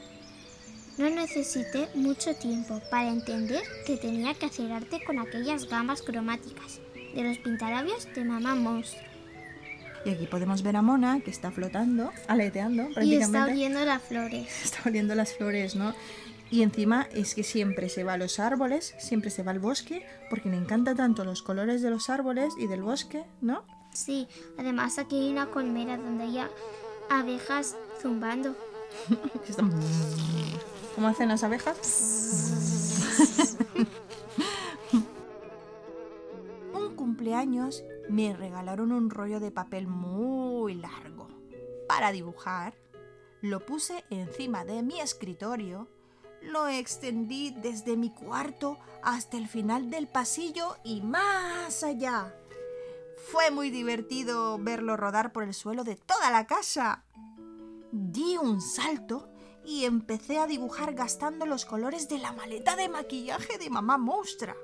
No 0.98 1.10
necesité 1.10 1.88
mucho 1.94 2.34
tiempo 2.34 2.80
para 2.90 3.08
entender 3.08 3.62
que 3.86 3.96
tenía 3.96 4.34
que 4.34 4.46
hacer 4.46 4.70
arte 4.70 5.02
con 5.04 5.18
aquellas 5.18 5.68
gambas 5.68 6.02
cromáticas 6.02 6.80
de 7.14 7.22
los 7.24 7.38
pintalabios 7.38 8.06
de 8.14 8.24
mamá 8.24 8.54
monstruo. 8.54 9.02
Y 10.04 10.10
aquí 10.10 10.26
podemos 10.26 10.62
ver 10.62 10.76
a 10.76 10.82
Mona 10.82 11.20
que 11.20 11.30
está 11.30 11.50
flotando, 11.50 12.12
aleteando 12.28 12.82
Y 12.82 12.86
está 12.86 12.94
prácticamente. 13.32 13.52
oliendo 13.52 13.84
las 13.84 14.02
flores. 14.02 14.48
está 14.64 14.88
oliendo 14.88 15.14
las 15.14 15.32
flores, 15.32 15.74
¿no? 15.74 15.94
Y 16.50 16.62
encima 16.62 17.08
es 17.12 17.34
que 17.34 17.42
siempre 17.42 17.88
se 17.88 18.04
va 18.04 18.12
a 18.12 18.16
los 18.18 18.38
árboles, 18.38 18.94
siempre 18.98 19.30
se 19.30 19.42
va 19.42 19.50
al 19.50 19.58
bosque, 19.58 20.06
porque 20.30 20.48
le 20.50 20.56
encanta 20.56 20.94
tanto 20.94 21.24
los 21.24 21.42
colores 21.42 21.82
de 21.82 21.90
los 21.90 22.10
árboles 22.10 22.52
y 22.58 22.66
del 22.68 22.82
bosque, 22.82 23.24
¿no? 23.40 23.64
Sí, 23.92 24.28
además 24.58 24.98
aquí 24.98 25.16
hay 25.16 25.30
una 25.30 25.46
colmena 25.46 25.96
donde 25.96 26.24
hay 26.24 26.38
abejas 27.10 27.74
zumbando. 28.00 28.54
Están- 29.48 29.72
¿Cómo 30.94 31.08
hacen 31.08 31.28
las 31.28 31.42
abejas? 31.42 33.56
un 36.72 36.94
cumpleaños 36.94 37.82
me 38.08 38.32
regalaron 38.34 38.92
un 38.92 39.10
rollo 39.10 39.40
de 39.40 39.50
papel 39.50 39.88
muy 39.88 40.74
largo 40.74 41.28
para 41.88 42.12
dibujar. 42.12 42.74
Lo 43.40 43.66
puse 43.66 44.04
encima 44.10 44.64
de 44.64 44.82
mi 44.82 45.00
escritorio, 45.00 45.88
lo 46.42 46.68
extendí 46.68 47.50
desde 47.50 47.96
mi 47.96 48.10
cuarto 48.10 48.78
hasta 49.02 49.36
el 49.36 49.48
final 49.48 49.90
del 49.90 50.06
pasillo 50.06 50.76
y 50.84 51.00
más 51.00 51.82
allá. 51.82 52.32
Fue 53.16 53.50
muy 53.50 53.70
divertido 53.70 54.58
verlo 54.58 54.96
rodar 54.96 55.32
por 55.32 55.42
el 55.42 55.54
suelo 55.54 55.82
de 55.82 55.96
toda 55.96 56.30
la 56.30 56.46
casa. 56.46 57.02
Di 57.90 58.36
un 58.36 58.60
salto 58.60 59.33
y 59.64 59.84
empecé 59.84 60.38
a 60.38 60.46
dibujar 60.46 60.94
gastando 60.94 61.46
los 61.46 61.64
colores 61.64 62.08
de 62.08 62.18
la 62.18 62.32
maleta 62.32 62.76
de 62.76 62.88
maquillaje 62.88 63.58
de 63.58 63.70
mamá 63.70 63.98
monstrua. 63.98 64.56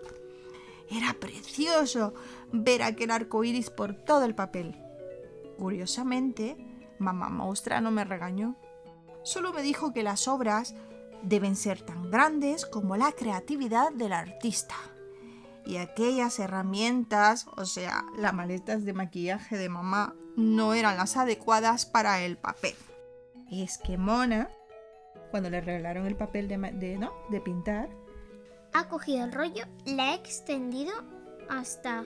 Era 0.91 1.15
precioso 1.15 2.15
ver 2.53 2.83
aquel 2.83 3.11
arco 3.11 3.45
iris 3.45 3.71
por 3.71 3.95
todo 3.95 4.25
el 4.25 4.35
papel. 4.35 4.77
Curiosamente, 5.59 6.57
mamá 6.99 7.29
monstrua 7.29 7.81
no 7.81 7.91
me 7.91 8.05
regañó. 8.05 8.57
Solo 9.23 9.53
me 9.53 9.63
dijo 9.63 9.93
que 9.93 10.03
las 10.03 10.27
obras 10.29 10.75
deben 11.23 11.57
ser 11.57 11.83
tan 11.83 12.11
grandes 12.11 12.67
como 12.67 12.97
la 12.97 13.13
creatividad 13.13 13.93
del 13.93 14.13
artista. 14.13 14.75
Y 15.67 15.77
aquellas 15.77 16.39
herramientas, 16.39 17.47
o 17.57 17.67
sea, 17.67 18.05
las 18.17 18.33
maletas 18.35 18.85
de 18.85 18.93
maquillaje 18.93 19.57
de 19.57 19.69
mamá, 19.69 20.15
no 20.37 20.75
eran 20.75 20.97
las 20.97 21.17
adecuadas 21.17 21.87
para 21.87 22.23
el 22.23 22.37
papel. 22.37 22.75
Es 23.51 23.79
que 23.79 23.99
Mona, 23.99 24.49
cuando 25.31 25.51
le 25.51 25.61
regalaron 25.61 26.07
el 26.07 26.17
papel 26.17 26.49
de, 26.49 26.99
¿no? 26.99 27.13
de 27.31 27.41
pintar, 27.41 27.89
Ha 28.73 28.89
cogido 28.89 29.25
el 29.25 29.33
rollo, 29.33 29.65
la 29.87 30.11
ha 30.11 30.15
extendido 30.15 30.93
hasta 31.49 32.05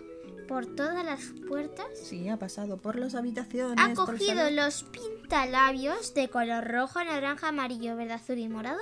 por 0.48 0.66
todas 0.74 1.04
las 1.04 1.20
puertas. 1.48 1.86
sí, 2.02 2.28
ha 2.28 2.38
pasado 2.38 2.78
por 2.78 2.96
las 2.96 3.14
habitaciones. 3.14 3.76
Ha 3.78 3.94
cogido 3.94 4.50
los 4.50 4.84
pintalabios 4.84 6.14
de 6.14 6.28
color 6.28 6.66
rojo, 6.66 7.02
naranja, 7.02 7.48
amarillo, 7.48 7.96
verde, 7.96 8.14
azul 8.14 8.38
y 8.38 8.48
morado 8.48 8.80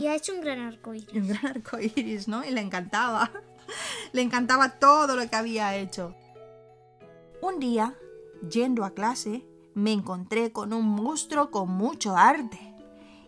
y 0.00 0.06
ha 0.06 0.14
hecho 0.14 0.32
un 0.32 0.40
gran 0.40 0.60
arcoíris. 0.60 1.12
Un 1.12 1.28
gran 1.28 1.46
arco 1.46 1.78
iris, 1.78 2.26
¿no? 2.26 2.42
Y 2.42 2.50
le 2.50 2.60
encantaba. 2.62 3.30
Le 4.12 4.22
encantaba 4.22 4.80
todo 4.80 5.14
lo 5.14 5.28
que 5.28 5.36
había 5.36 5.76
hecho. 5.76 6.16
Un 7.40 7.60
día, 7.60 7.94
yendo 8.50 8.84
a 8.84 8.94
clase, 8.94 9.46
me 9.74 9.92
encontré 9.92 10.50
con 10.50 10.72
un 10.72 10.86
monstruo 10.86 11.52
con 11.52 11.68
mucho 11.68 12.16
arte. 12.16 12.69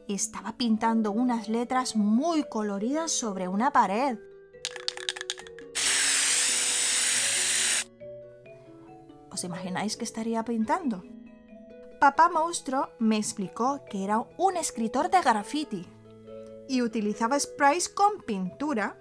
Estaba 0.09 0.56
pintando 0.56 1.12
unas 1.12 1.49
letras 1.49 1.97
muy 1.97 2.44
coloridas 2.44 3.12
sobre 3.12 3.49
una 3.49 3.71
pared. 3.73 4.18
¿Os 9.30 9.44
imagináis 9.44 9.97
que 9.97 10.04
estaría 10.04 10.44
pintando? 10.44 11.02
Papá 12.00 12.28
Monstruo 12.28 12.90
me 12.99 13.16
explicó 13.16 13.85
que 13.88 14.04
era 14.04 14.18
un 14.37 14.56
escritor 14.56 15.09
de 15.09 15.23
graffiti 15.23 15.87
y 16.68 16.82
utilizaba 16.82 17.38
sprays 17.38 17.88
con 17.88 18.21
pintura. 18.23 18.99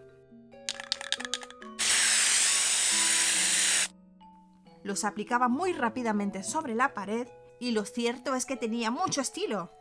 Los 4.84 5.04
aplicaba 5.04 5.48
muy 5.48 5.74
rápidamente 5.74 6.44
sobre 6.44 6.76
la 6.76 6.94
pared 6.94 7.28
y 7.60 7.72
lo 7.72 7.86
cierto 7.86 8.36
es 8.36 8.46
que 8.46 8.56
tenía 8.56 8.92
mucho 8.92 9.22
estilo. 9.22 9.72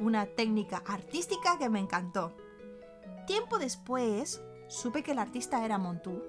Una 0.00 0.26
técnica 0.26 0.82
artística 0.86 1.58
que 1.58 1.68
me 1.68 1.78
encantó. 1.78 2.34
Tiempo 3.26 3.58
después, 3.58 4.42
supe 4.68 5.02
que 5.02 5.12
el 5.12 5.18
artista 5.18 5.64
era 5.64 5.78
Montu 5.78 6.22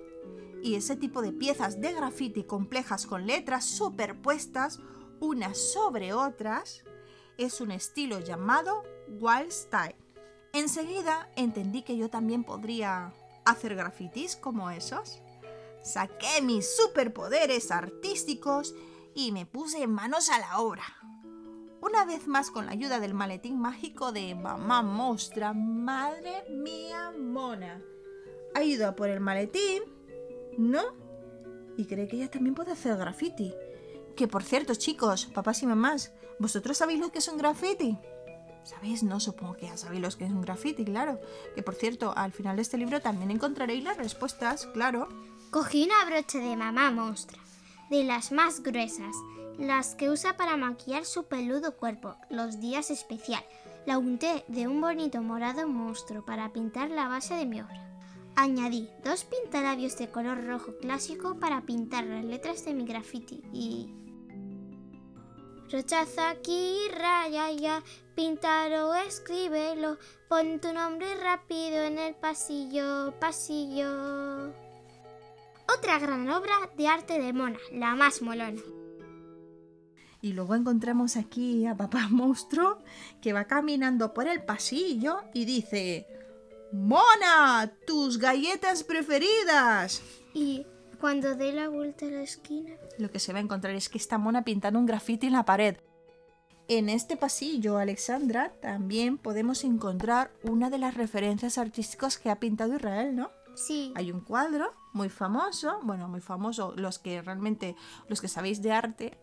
y 0.62 0.76
ese 0.76 0.96
tipo 0.96 1.22
de 1.22 1.32
piezas 1.32 1.82
de 1.82 1.94
graffiti 1.94 2.44
complejas 2.44 3.08
con 3.08 3.26
letras 3.26 3.66
superpuestas 3.66 4.80
unas 5.20 5.58
sobre 5.58 6.14
otras 6.14 6.84
es 7.38 7.62
un 7.62 7.72
estilo 7.72 8.20
llamado 8.20 8.84
Wild 9.08 9.52
Style. 9.52 9.96
Enseguida 10.54 11.30
entendí 11.36 11.82
que 11.84 11.98
yo 11.98 12.10
también 12.10 12.44
podría 12.44 13.14
hacer 13.46 13.76
grafitis 13.76 14.36
como 14.36 14.70
esos. 14.70 15.22
Saqué 15.84 16.42
mis 16.42 16.76
superpoderes 16.76 17.72
artísticos 17.72 18.76
y 19.16 19.32
me 19.32 19.46
puse 19.46 19.88
manos 19.88 20.30
a 20.30 20.40
la 20.40 20.60
obra. 20.60 20.84
Una 21.82 22.06
vez 22.06 22.28
más 22.28 22.52
con 22.52 22.68
la 22.68 22.74
ayuda 22.74 23.00
del 23.00 23.16
maletín 23.16 23.60
mágico 23.60 24.12
de 24.12 24.36
Mamá 24.36 24.84
Mostra, 24.84 25.52
madre 25.54 26.44
mía 26.50 27.12
mona. 27.12 27.82
Ha 28.54 28.62
ido 28.62 28.88
a 28.88 28.96
por 28.96 29.10
el 29.10 29.20
maletín, 29.20 29.82
¿no? 30.60 30.82
Y 31.78 31.86
cree 31.86 32.08
que 32.08 32.18
ella 32.18 32.30
también 32.30 32.54
puede 32.54 32.72
hacer 32.72 32.96
graffiti. 32.98 33.56
Que 34.16 34.28
por 34.28 34.44
cierto, 34.44 34.76
chicos, 34.76 35.26
papás 35.26 35.64
y 35.64 35.66
mamás, 35.66 36.14
¿vosotros 36.38 36.78
sabéis 36.78 37.00
lo 37.00 37.12
que 37.12 37.18
es 37.18 37.28
un 37.28 37.40
graffiti? 37.40 37.98
¿Sabéis? 38.64 39.02
No, 39.02 39.20
supongo 39.20 39.58
que 39.58 39.66
ya 39.66 39.76
sabéis 39.76 40.02
lo 40.02 40.10
que 40.12 40.26
es 40.26 40.32
un 40.32 40.42
graffiti, 40.42 40.86
claro. 40.86 41.20
Que 41.56 41.64
por 41.64 41.74
cierto, 41.74 42.14
al 42.16 42.32
final 42.32 42.58
de 42.58 42.62
este 42.62 42.78
libro 42.78 43.02
también 43.02 43.32
encontraréis 43.32 43.84
las 43.84 43.98
respuestas, 43.98 44.68
claro. 44.68 45.10
Cogí 45.50 45.86
una 45.86 46.06
brocha 46.06 46.38
de 46.38 46.56
mamá 46.56 46.92
mostra, 46.92 47.40
de 47.92 48.06
las 48.06 48.32
más 48.32 48.64
gruesas, 48.64 49.14
las 49.60 49.96
que 49.96 50.10
usa 50.10 50.38
para 50.38 50.56
maquillar 50.56 51.04
su 51.04 51.26
peludo 51.26 51.76
cuerpo 51.76 52.16
los 52.30 52.62
días 52.62 52.90
especial. 52.90 53.44
La 53.86 53.98
unté 53.98 54.46
de 54.48 54.66
un 54.66 54.80
bonito 54.80 55.22
morado 55.22 55.68
monstruo 55.68 56.24
para 56.24 56.54
pintar 56.54 56.90
la 56.90 57.10
base 57.10 57.34
de 57.36 57.46
mi 57.46 57.60
obra. 57.60 57.86
Añadí 58.38 58.88
dos 59.04 59.26
pintalabios 59.26 59.98
de 59.98 60.10
color 60.10 60.46
rojo 60.46 60.78
clásico 60.80 61.38
para 61.38 61.66
pintar 61.66 62.06
las 62.06 62.24
letras 62.24 62.64
de 62.64 62.74
mi 62.74 62.86
graffiti 62.86 63.44
y... 63.52 63.94
Rechaza 65.70 66.30
aquí, 66.30 66.78
raya 66.98 67.52
ya, 67.52 67.84
píntalo, 68.16 68.94
escríbelo, 68.96 69.98
pon 70.30 70.60
tu 70.62 70.72
nombre 70.72 71.16
rápido 71.16 71.84
en 71.84 72.00
el 72.00 72.16
pasillo, 72.16 73.14
pasillo. 73.20 74.61
Otra 75.78 76.00
gran 76.00 76.30
obra 76.30 76.54
de 76.76 76.88
arte 76.88 77.20
de 77.20 77.34
Mona, 77.34 77.60
la 77.72 77.96
más 77.96 78.22
molona. 78.22 78.62
Y 80.22 80.34
luego 80.34 80.56
encontramos 80.56 81.18
aquí 81.18 81.66
a 81.66 81.76
papá 81.76 82.08
monstruo 82.12 82.80
que 83.22 83.34
va 83.34 83.46
caminando 83.46 84.14
por 84.14 84.28
el 84.28 84.44
pasillo 84.44 85.22
y 85.34 85.46
dice, 85.46 86.08
Mona, 86.72 87.72
tus 87.86 88.18
galletas 88.18 88.84
preferidas. 88.84 90.02
Y 90.34 90.66
cuando 91.00 91.36
dé 91.36 91.54
la 91.54 91.70
vuelta 91.70 92.06
a 92.06 92.10
la 92.10 92.22
esquina, 92.22 92.74
Lo 92.98 93.10
que 93.12 93.20
se 93.20 93.34
va 93.34 93.40
a 93.40 93.42
encontrar 93.42 93.76
es 93.76 93.90
que 93.90 93.98
está 93.98 94.18
Mona 94.18 94.44
pintando 94.44 94.80
un 94.80 94.86
grafiti 94.86 95.28
en 95.28 95.34
la 95.34 95.46
pared. 95.46 95.78
En 96.68 96.88
este 96.88 97.18
pasillo, 97.18 97.78
Alexandra, 97.78 98.54
también 98.62 99.18
podemos 99.18 99.64
encontrar 99.64 100.32
una 100.44 100.70
de 100.70 100.78
las 100.78 100.94
referencias 100.94 101.58
artísticas 101.58 102.18
que 102.18 102.30
ha 102.30 102.40
pintado 102.40 102.76
Israel, 102.76 103.16
¿no? 103.16 103.30
sí, 103.56 103.92
Hay 103.96 104.12
un 104.12 104.22
cuadro 104.22 104.74
muy 104.94 105.10
famoso, 105.10 105.80
bueno, 105.84 106.08
muy 106.08 106.22
famoso, 106.22 106.74
los 106.76 107.00
que 107.00 107.22
realmente, 107.22 107.76
los 108.08 108.22
que 108.22 108.28
sabéis 108.28 108.62
de 108.62 108.72
arte, 108.72 109.18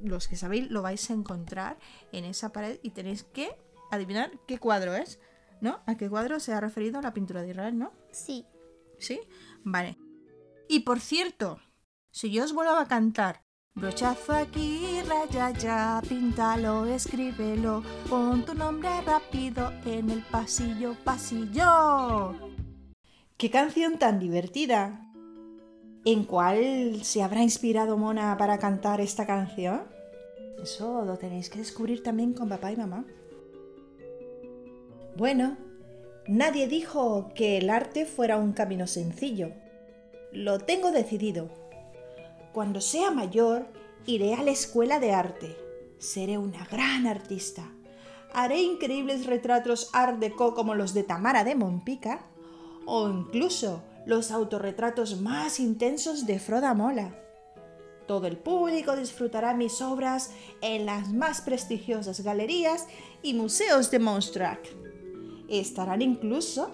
los 0.00 0.28
que 0.28 0.36
sabéis 0.36 0.70
lo 0.70 0.82
vais 0.82 1.10
a 1.10 1.14
encontrar 1.14 1.78
en 2.12 2.24
esa 2.24 2.52
pared 2.52 2.78
y 2.82 2.90
tenéis 2.90 3.24
que 3.24 3.56
adivinar 3.90 4.30
qué 4.46 4.58
cuadro 4.58 4.94
es, 4.94 5.18
¿no? 5.60 5.80
¿A 5.86 5.96
qué 5.96 6.08
cuadro 6.08 6.40
se 6.40 6.52
ha 6.52 6.60
referido 6.60 7.00
la 7.00 7.14
pintura 7.14 7.42
de 7.42 7.50
Israel, 7.50 7.78
no? 7.78 7.92
sí. 8.10 8.46
¿Sí? 8.98 9.20
Vale. 9.62 9.98
Y 10.68 10.80
por 10.80 11.00
cierto, 11.00 11.60
si 12.10 12.30
yo 12.30 12.44
os 12.44 12.54
vuelvo 12.54 12.76
a 12.76 12.88
cantar, 12.88 13.44
brochazo 13.74 14.32
aquí, 14.32 15.02
raya 15.06 15.50
ya, 15.50 16.00
píntalo, 16.08 16.86
escríbelo, 16.86 17.82
pon 18.08 18.46
tu 18.46 18.54
nombre 18.54 18.88
rápido 19.02 19.70
en 19.84 20.08
el 20.08 20.22
pasillo, 20.22 20.96
pasillo. 21.04 22.55
¡Qué 23.36 23.50
canción 23.50 23.98
tan 23.98 24.18
divertida! 24.18 25.12
¿En 26.06 26.24
cuál 26.24 27.04
se 27.04 27.22
habrá 27.22 27.42
inspirado 27.42 27.98
Mona 27.98 28.34
para 28.38 28.56
cantar 28.56 29.02
esta 29.02 29.26
canción? 29.26 29.82
Eso 30.62 31.04
lo 31.04 31.18
tenéis 31.18 31.50
que 31.50 31.58
descubrir 31.58 32.02
también 32.02 32.32
con 32.32 32.48
papá 32.48 32.72
y 32.72 32.76
mamá. 32.76 33.04
Bueno, 35.18 35.58
nadie 36.26 36.66
dijo 36.66 37.30
que 37.34 37.58
el 37.58 37.68
arte 37.68 38.06
fuera 38.06 38.38
un 38.38 38.54
camino 38.54 38.86
sencillo. 38.86 39.52
Lo 40.32 40.58
tengo 40.58 40.90
decidido. 40.90 41.50
Cuando 42.54 42.80
sea 42.80 43.10
mayor, 43.10 43.66
iré 44.06 44.32
a 44.32 44.42
la 44.42 44.52
escuela 44.52 44.98
de 44.98 45.12
arte. 45.12 45.54
Seré 45.98 46.38
una 46.38 46.64
gran 46.64 47.06
artista. 47.06 47.70
Haré 48.32 48.62
increíbles 48.62 49.26
retratos 49.26 49.90
art 49.92 50.20
deco 50.20 50.54
como 50.54 50.74
los 50.74 50.94
de 50.94 51.02
Tamara 51.02 51.44
de 51.44 51.54
Mompica 51.54 52.30
o 52.86 53.08
incluso 53.10 53.82
los 54.06 54.30
autorretratos 54.30 55.20
más 55.20 55.60
intensos 55.60 56.26
de 56.26 56.38
Froda 56.38 56.72
Mola. 56.72 57.14
Todo 58.06 58.28
el 58.28 58.36
público 58.36 58.94
disfrutará 58.94 59.52
mis 59.52 59.82
obras 59.82 60.30
en 60.62 60.86
las 60.86 61.12
más 61.12 61.40
prestigiosas 61.40 62.20
galerías 62.20 62.86
y 63.22 63.34
museos 63.34 63.90
de 63.90 63.98
Monstrack. 63.98 64.60
Estarán 65.48 66.02
incluso 66.02 66.70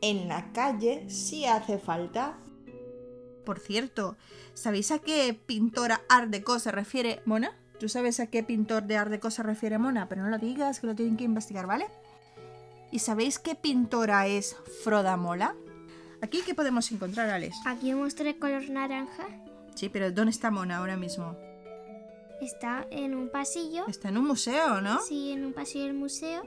en 0.00 0.28
la 0.28 0.52
calle 0.52 1.08
si 1.08 1.44
hace 1.44 1.78
falta. 1.78 2.38
Por 3.44 3.60
cierto, 3.60 4.16
¿sabéis 4.54 4.90
a 4.90 4.98
qué 4.98 5.38
pintora 5.46 6.02
Art 6.08 6.30
Deco 6.30 6.58
se 6.58 6.72
refiere 6.72 7.22
Mona? 7.24 7.56
¿Tú 7.78 7.88
sabes 7.88 8.18
a 8.18 8.26
qué 8.26 8.42
pintor 8.42 8.84
de 8.84 8.96
Art 8.96 9.10
Deco 9.10 9.30
se 9.30 9.44
refiere 9.44 9.78
Mona? 9.78 10.08
Pero 10.08 10.22
no 10.22 10.30
lo 10.30 10.38
digas, 10.38 10.80
que 10.80 10.88
lo 10.88 10.94
tienen 10.96 11.16
que 11.16 11.24
investigar, 11.24 11.66
¿vale? 11.66 11.86
¿Y 12.92 12.98
sabéis 12.98 13.38
qué 13.38 13.54
pintora 13.54 14.26
es 14.26 14.54
Froda 14.84 15.16
Mola? 15.16 15.56
Aquí, 16.20 16.42
¿qué 16.44 16.54
podemos 16.54 16.92
encontrar, 16.92 17.30
Alex? 17.30 17.56
Aquí 17.64 17.94
mostré 17.94 18.38
color 18.38 18.68
naranja. 18.68 19.26
Sí, 19.74 19.88
pero 19.88 20.12
¿dónde 20.12 20.30
está 20.30 20.50
Mona 20.50 20.76
ahora 20.76 20.98
mismo? 20.98 21.34
Está 22.42 22.86
en 22.90 23.14
un 23.14 23.30
pasillo. 23.30 23.86
Está 23.88 24.10
en 24.10 24.18
un 24.18 24.26
museo, 24.26 24.82
¿no? 24.82 25.00
Sí, 25.00 25.32
en 25.32 25.46
un 25.46 25.54
pasillo 25.54 25.86
del 25.86 25.94
museo 25.94 26.42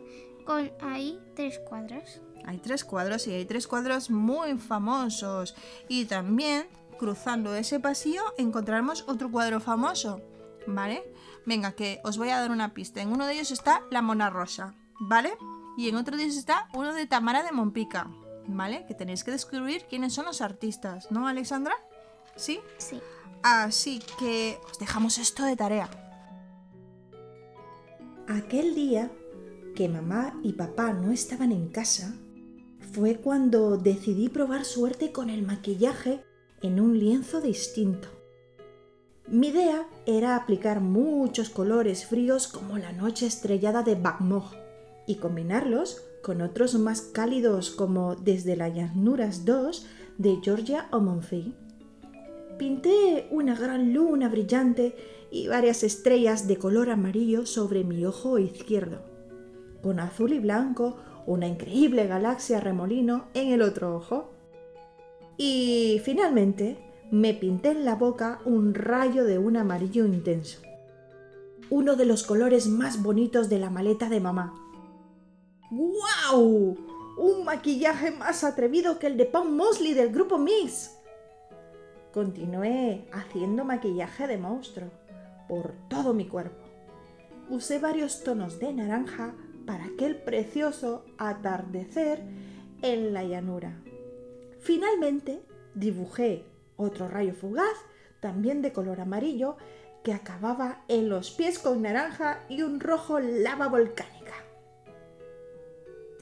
con 0.45 0.71
ahí 0.81 1.19
tres 1.35 1.59
cuadros. 1.67 2.21
Hay 2.45 2.59
tres 2.59 2.85
cuadros 2.85 3.25
y 3.25 3.31
hay 3.31 3.45
tres 3.45 3.67
cuadros 3.67 4.11
muy 4.11 4.55
famosos. 4.59 5.55
Y 5.89 6.05
también, 6.05 6.67
cruzando 6.99 7.55
ese 7.55 7.79
pasillo, 7.79 8.21
encontraremos 8.37 9.03
otro 9.07 9.31
cuadro 9.31 9.59
famoso. 9.59 10.21
¿Vale? 10.67 11.03
Venga, 11.47 11.71
que 11.71 12.01
os 12.03 12.19
voy 12.19 12.29
a 12.29 12.39
dar 12.39 12.51
una 12.51 12.75
pista. 12.75 13.01
En 13.01 13.11
uno 13.11 13.25
de 13.25 13.33
ellos 13.33 13.49
está 13.49 13.81
la 13.89 14.03
Mona 14.03 14.29
Rosa, 14.29 14.75
¿vale? 14.99 15.33
Y 15.77 15.89
en 15.89 15.95
otro 15.95 16.15
ellos 16.15 16.37
está 16.37 16.69
uno 16.73 16.93
de 16.93 17.05
Tamara 17.05 17.43
de 17.43 17.51
Mompica, 17.51 18.09
¿vale? 18.47 18.85
Que 18.87 18.93
tenéis 18.93 19.23
que 19.23 19.31
descubrir 19.31 19.85
quiénes 19.89 20.13
son 20.13 20.25
los 20.25 20.41
artistas, 20.41 21.11
¿no, 21.11 21.27
Alexandra? 21.27 21.73
¿Sí? 22.35 22.59
Sí. 22.77 23.01
Así 23.43 24.01
que 24.19 24.57
os 24.69 24.79
dejamos 24.79 25.17
esto 25.17 25.43
de 25.43 25.55
tarea. 25.55 25.89
Aquel 28.27 28.73
día 28.73 29.11
que 29.75 29.89
mamá 29.89 30.39
y 30.41 30.53
papá 30.53 30.93
no 30.93 31.11
estaban 31.11 31.51
en 31.51 31.67
casa, 31.67 32.15
fue 32.93 33.17
cuando 33.17 33.77
decidí 33.77 34.29
probar 34.29 34.63
suerte 34.63 35.11
con 35.11 35.29
el 35.29 35.43
maquillaje 35.43 36.23
en 36.61 36.79
un 36.79 36.97
lienzo 36.97 37.41
distinto. 37.41 38.07
Mi 39.27 39.49
idea 39.49 39.87
era 40.05 40.35
aplicar 40.35 40.79
muchos 40.79 41.49
colores 41.49 42.05
fríos 42.05 42.47
como 42.47 42.77
la 42.77 42.93
noche 42.93 43.25
estrellada 43.25 43.83
de 43.83 43.95
Bagmog 43.95 44.64
y 45.07 45.15
combinarlos 45.15 46.03
con 46.21 46.41
otros 46.41 46.75
más 46.75 47.01
cálidos 47.01 47.69
como 47.69 48.15
Desde 48.15 48.55
las 48.55 48.73
llanuras 48.73 49.45
2 49.45 49.85
de 50.17 50.37
Georgia 50.41 50.87
Omonfi. 50.91 51.53
Pinté 52.57 53.27
una 53.31 53.55
gran 53.55 53.93
luna 53.93 54.29
brillante 54.29 54.95
y 55.29 55.47
varias 55.47 55.83
estrellas 55.83 56.47
de 56.47 56.57
color 56.57 56.89
amarillo 56.89 57.45
sobre 57.45 57.83
mi 57.83 58.05
ojo 58.05 58.39
izquierdo, 58.39 59.01
con 59.83 59.99
azul 59.99 60.33
y 60.33 60.39
blanco 60.39 60.97
una 61.25 61.47
increíble 61.47 62.07
galaxia 62.07 62.59
remolino 62.59 63.25
en 63.33 63.49
el 63.49 63.61
otro 63.61 63.95
ojo. 63.95 64.31
Y 65.37 66.01
finalmente 66.03 66.77
me 67.11 67.33
pinté 67.33 67.71
en 67.71 67.85
la 67.85 67.95
boca 67.95 68.39
un 68.45 68.73
rayo 68.73 69.25
de 69.25 69.37
un 69.37 69.57
amarillo 69.57 70.05
intenso. 70.05 70.61
Uno 71.69 71.95
de 71.95 72.05
los 72.05 72.23
colores 72.23 72.67
más 72.67 73.01
bonitos 73.01 73.49
de 73.49 73.59
la 73.59 73.69
maleta 73.69 74.07
de 74.09 74.19
mamá. 74.19 74.64
¡Guau! 75.71 76.77
Un 77.17 77.43
maquillaje 77.43 78.11
más 78.11 78.43
atrevido 78.43 78.99
que 78.99 79.07
el 79.07 79.17
de 79.17 79.25
Pom 79.25 79.55
Mosley 79.55 79.93
del 79.93 80.11
grupo 80.11 80.37
Mix. 80.37 80.95
Continué 82.13 83.09
haciendo 83.11 83.65
maquillaje 83.65 84.27
de 84.27 84.37
monstruo 84.37 84.89
por 85.47 85.73
todo 85.89 86.13
mi 86.13 86.27
cuerpo. 86.27 86.63
Usé 87.49 87.79
varios 87.79 88.23
tonos 88.23 88.59
de 88.59 88.73
naranja 88.73 89.33
para 89.65 89.85
aquel 89.85 90.17
precioso 90.17 91.03
atardecer 91.17 92.21
en 92.83 93.11
la 93.13 93.23
llanura. 93.23 93.81
Finalmente 94.59 95.41
dibujé 95.73 96.45
otro 96.77 97.07
rayo 97.07 97.33
fugaz, 97.33 97.77
también 98.19 98.61
de 98.61 98.71
color 98.71 99.01
amarillo, 99.01 99.57
que 100.03 100.13
acababa 100.13 100.83
en 100.87 101.09
los 101.09 101.31
pies 101.31 101.57
con 101.57 101.81
naranja 101.81 102.43
y 102.49 102.61
un 102.61 102.79
rojo 102.79 103.19
lava 103.19 103.67
volcánica. 103.67 104.14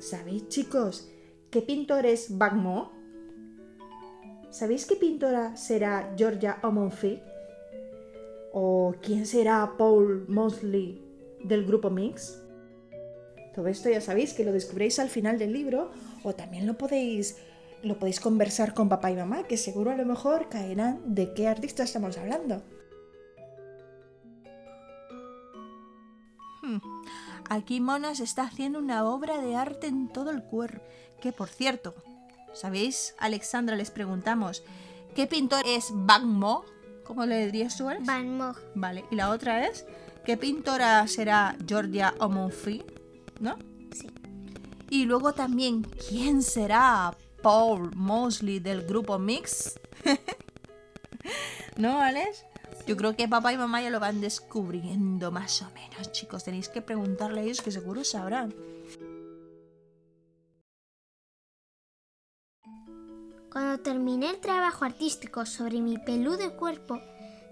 ¿Sabéis, 0.03 0.49
chicos, 0.49 1.09
qué 1.49 1.61
pintor 1.61 2.05
es 2.05 2.37
Bagmo? 2.37 2.91
¿Sabéis 4.49 4.85
qué 4.85 4.97
pintora 4.97 5.55
será 5.55 6.13
Georgia 6.17 6.59
Omonfi? 6.61 7.21
¿O 8.51 8.95
quién 9.01 9.25
será 9.25 9.77
Paul 9.77 10.25
Mosley 10.27 11.01
del 11.41 11.65
grupo 11.65 11.89
Mix? 11.89 12.37
Todo 13.55 13.67
esto 13.67 13.89
ya 13.89 14.01
sabéis 14.01 14.33
que 14.33 14.43
lo 14.43 14.51
descubréis 14.51 14.99
al 14.99 15.07
final 15.07 15.39
del 15.39 15.53
libro 15.53 15.91
o 16.25 16.35
también 16.35 16.67
lo 16.67 16.77
podéis 16.77 17.37
lo 17.81 17.97
podéis 17.97 18.19
conversar 18.19 18.73
con 18.73 18.89
papá 18.89 19.09
y 19.09 19.15
mamá, 19.15 19.43
que 19.43 19.55
seguro 19.55 19.91
a 19.91 19.95
lo 19.95 20.05
mejor 20.05 20.49
caerán 20.49 21.15
de 21.15 21.33
qué 21.33 21.47
artista 21.47 21.83
estamos 21.83 22.17
hablando. 22.17 22.61
Aquí 27.53 27.79
Mona 27.79 28.15
se 28.15 28.23
está 28.23 28.45
haciendo 28.45 28.79
una 28.79 29.05
obra 29.05 29.37
de 29.37 29.55
arte 29.55 29.85
en 29.85 30.07
todo 30.07 30.31
el 30.31 30.41
cuerpo. 30.41 30.83
Que 31.21 31.31
por 31.31 31.49
cierto, 31.49 31.93
¿sabéis? 32.51 33.13
Alexandra 33.19 33.75
les 33.75 33.91
preguntamos, 33.91 34.63
¿qué 35.13 35.27
pintor 35.27 35.61
es 35.67 35.91
Van 35.93 36.27
Mo? 36.27 36.65
¿Cómo 37.05 37.27
le 37.27 37.45
dirías 37.45 37.77
tú? 37.77 37.85
Van 38.01 38.39
Gogh. 38.39 38.57
Vale, 38.73 39.05
y 39.11 39.15
la 39.15 39.29
otra 39.29 39.67
es, 39.67 39.85
¿qué 40.25 40.35
pintora 40.35 41.07
será 41.07 41.55
Georgia 41.67 42.15
Omonfi? 42.19 42.83
¿No? 43.39 43.59
Sí. 43.91 44.09
Y 44.89 45.05
luego 45.05 45.33
también, 45.33 45.83
¿quién 45.83 46.41
será 46.41 47.15
Paul 47.43 47.95
Mosley 47.95 48.61
del 48.61 48.81
grupo 48.81 49.19
Mix? 49.19 49.79
¿No, 51.77 52.01
Alex? 52.01 52.45
Yo 52.85 52.97
creo 52.97 53.15
que 53.15 53.29
papá 53.29 53.53
y 53.53 53.57
mamá 53.57 53.81
ya 53.81 53.89
lo 53.89 53.99
van 53.99 54.19
descubriendo 54.19 55.31
más 55.31 55.61
o 55.61 55.71
menos, 55.71 56.11
chicos. 56.11 56.43
Tenéis 56.43 56.67
que 56.67 56.81
preguntarle 56.81 57.39
a 57.39 57.43
ellos 57.43 57.61
que 57.61 57.71
seguro 57.71 58.03
sabrán. 58.03 58.53
Cuando 63.51 63.83
terminé 63.83 64.31
el 64.31 64.39
trabajo 64.39 64.83
artístico 64.83 65.45
sobre 65.45 65.79
mi 65.79 65.97
peludo 65.97 66.57
cuerpo, 66.57 66.99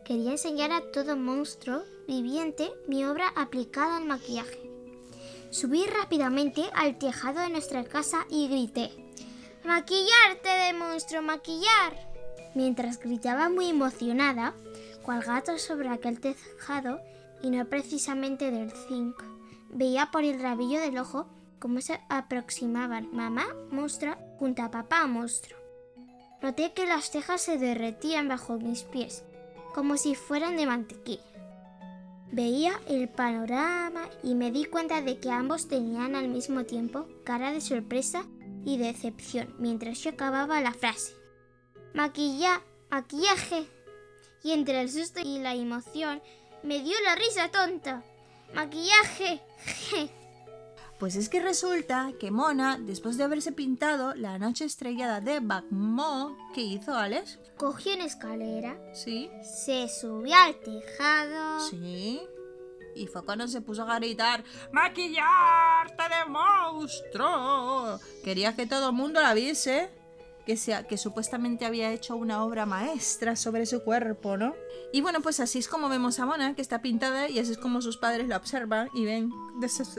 quería 0.04 0.32
enseñar 0.32 0.72
a 0.72 0.92
todo 0.92 1.16
monstruo 1.16 1.84
viviente 2.08 2.72
mi 2.88 3.06
obra 3.06 3.30
aplicada 3.36 3.98
al 3.98 4.06
maquillaje. 4.06 4.60
Subí 5.52 5.86
rápidamente 5.86 6.64
al 6.74 6.98
tejado 6.98 7.42
de 7.42 7.50
nuestra 7.50 7.84
casa 7.84 8.26
y 8.30 8.48
grité, 8.48 8.90
¡Maquillarte 9.64 10.50
de 10.50 10.74
monstruo, 10.74 11.22
maquillar! 11.22 12.12
Mientras 12.56 13.00
gritaba 13.00 13.50
muy 13.50 13.70
emocionada, 13.70 14.56
cual 15.04 15.24
gato 15.24 15.58
sobre 15.58 15.90
aquel 15.90 16.20
tejado 16.20 17.00
y 17.42 17.50
no 17.50 17.66
precisamente 17.66 18.52
del 18.52 18.72
zinc, 18.72 19.16
veía 19.70 20.12
por 20.12 20.24
el 20.24 20.42
rabillo 20.42 20.80
del 20.80 20.98
ojo 20.98 21.28
cómo 21.60 21.82
se 21.82 22.00
aproximaban 22.10 23.10
mamá 23.14 23.46
monstruo 23.72 24.16
junto 24.40 24.64
a 24.64 24.72
papá 24.72 25.06
monstruo. 25.08 25.60
Noté 26.42 26.74
que 26.74 26.88
las 26.88 27.12
cejas 27.12 27.42
se 27.42 27.58
derretían 27.58 28.28
bajo 28.28 28.58
mis 28.58 28.84
pies, 28.84 29.24
como 29.76 29.98
si 29.98 30.16
fueran 30.16 30.58
de 30.58 30.66
mantequilla. 30.66 31.22
Veía 32.32 32.74
el 32.88 33.10
panorama 33.10 34.04
y 34.24 34.36
me 34.36 34.52
di 34.52 34.66
cuenta 34.66 35.02
de 35.02 35.20
que 35.20 35.30
ambos 35.30 35.68
tenían 35.68 36.16
al 36.16 36.30
mismo 36.30 36.64
tiempo 36.64 37.06
cara 37.24 37.52
de 37.52 37.62
sorpresa 37.62 38.26
y 38.66 38.78
decepción 38.78 39.54
mientras 39.60 40.00
yo 40.00 40.12
acababa 40.12 40.62
la 40.62 40.74
frase. 40.74 41.14
Maquilla, 41.94 42.62
maquillaje. 42.90 43.68
Y 44.44 44.52
entre 44.52 44.82
el 44.82 44.92
susto 44.92 45.20
y 45.24 45.40
la 45.40 45.54
emoción 45.56 46.22
me 46.64 46.80
dio 46.82 46.96
la 47.06 47.16
risa 47.16 47.50
tonta. 47.50 48.04
Maquillaje. 48.54 49.42
Pues 51.00 51.16
es 51.16 51.30
que 51.30 51.40
resulta 51.40 52.12
que 52.20 52.30
Mona, 52.30 52.78
después 52.80 53.18
de 53.18 53.24
haberse 53.24 53.52
pintado 53.52 54.14
la 54.14 54.38
noche 54.38 54.66
estrellada 54.66 55.20
de 55.20 55.40
Bagmo, 55.40 56.38
¿qué 56.54 56.62
hizo, 56.62 56.94
Alex? 56.94 57.40
Cogió 57.58 57.96
una 57.96 58.06
escalera, 58.06 58.78
Sí. 58.94 59.30
se 59.44 59.88
subió 59.90 60.36
al 60.36 60.60
tejado. 60.60 61.60
Sí. 61.70 62.22
Y 62.96 63.08
fue 63.08 63.24
cuando 63.26 63.48
se 63.48 63.62
puso 63.62 63.84
a 63.84 63.96
gritar 63.98 64.44
¡Maquillarte 64.74 66.04
de 66.04 66.30
monstruo! 66.30 68.00
Quería 68.24 68.56
que 68.56 68.68
todo 68.68 68.90
el 68.90 68.96
mundo 68.96 69.22
la 69.22 69.34
viese. 69.34 69.90
Que, 70.88 70.98
supuestamente 70.98 71.66
había 71.66 71.92
hecho 71.94 72.16
una 72.18 72.44
obra 72.44 72.66
maestra 72.66 73.36
sobre 73.36 73.66
su 73.66 73.84
cuerpo, 73.84 74.36
¿no? 74.36 74.54
Y 74.92 75.02
bueno, 75.02 75.22
pues 75.22 75.40
así 75.40 75.60
es 75.60 75.68
como 75.70 75.88
vemos 75.88 76.20
a 76.20 76.26
Mona, 76.26 76.56
que 76.56 76.62
está 76.62 76.82
pintada, 76.82 77.30
y 77.30 77.40
así 77.40 77.54
es 77.54 77.58
como 77.58 77.82
sus 77.82 77.98
padres 77.98 78.28
la 78.28 78.38
observan 78.38 78.90
y 78.94 79.06
ven, 79.06 79.32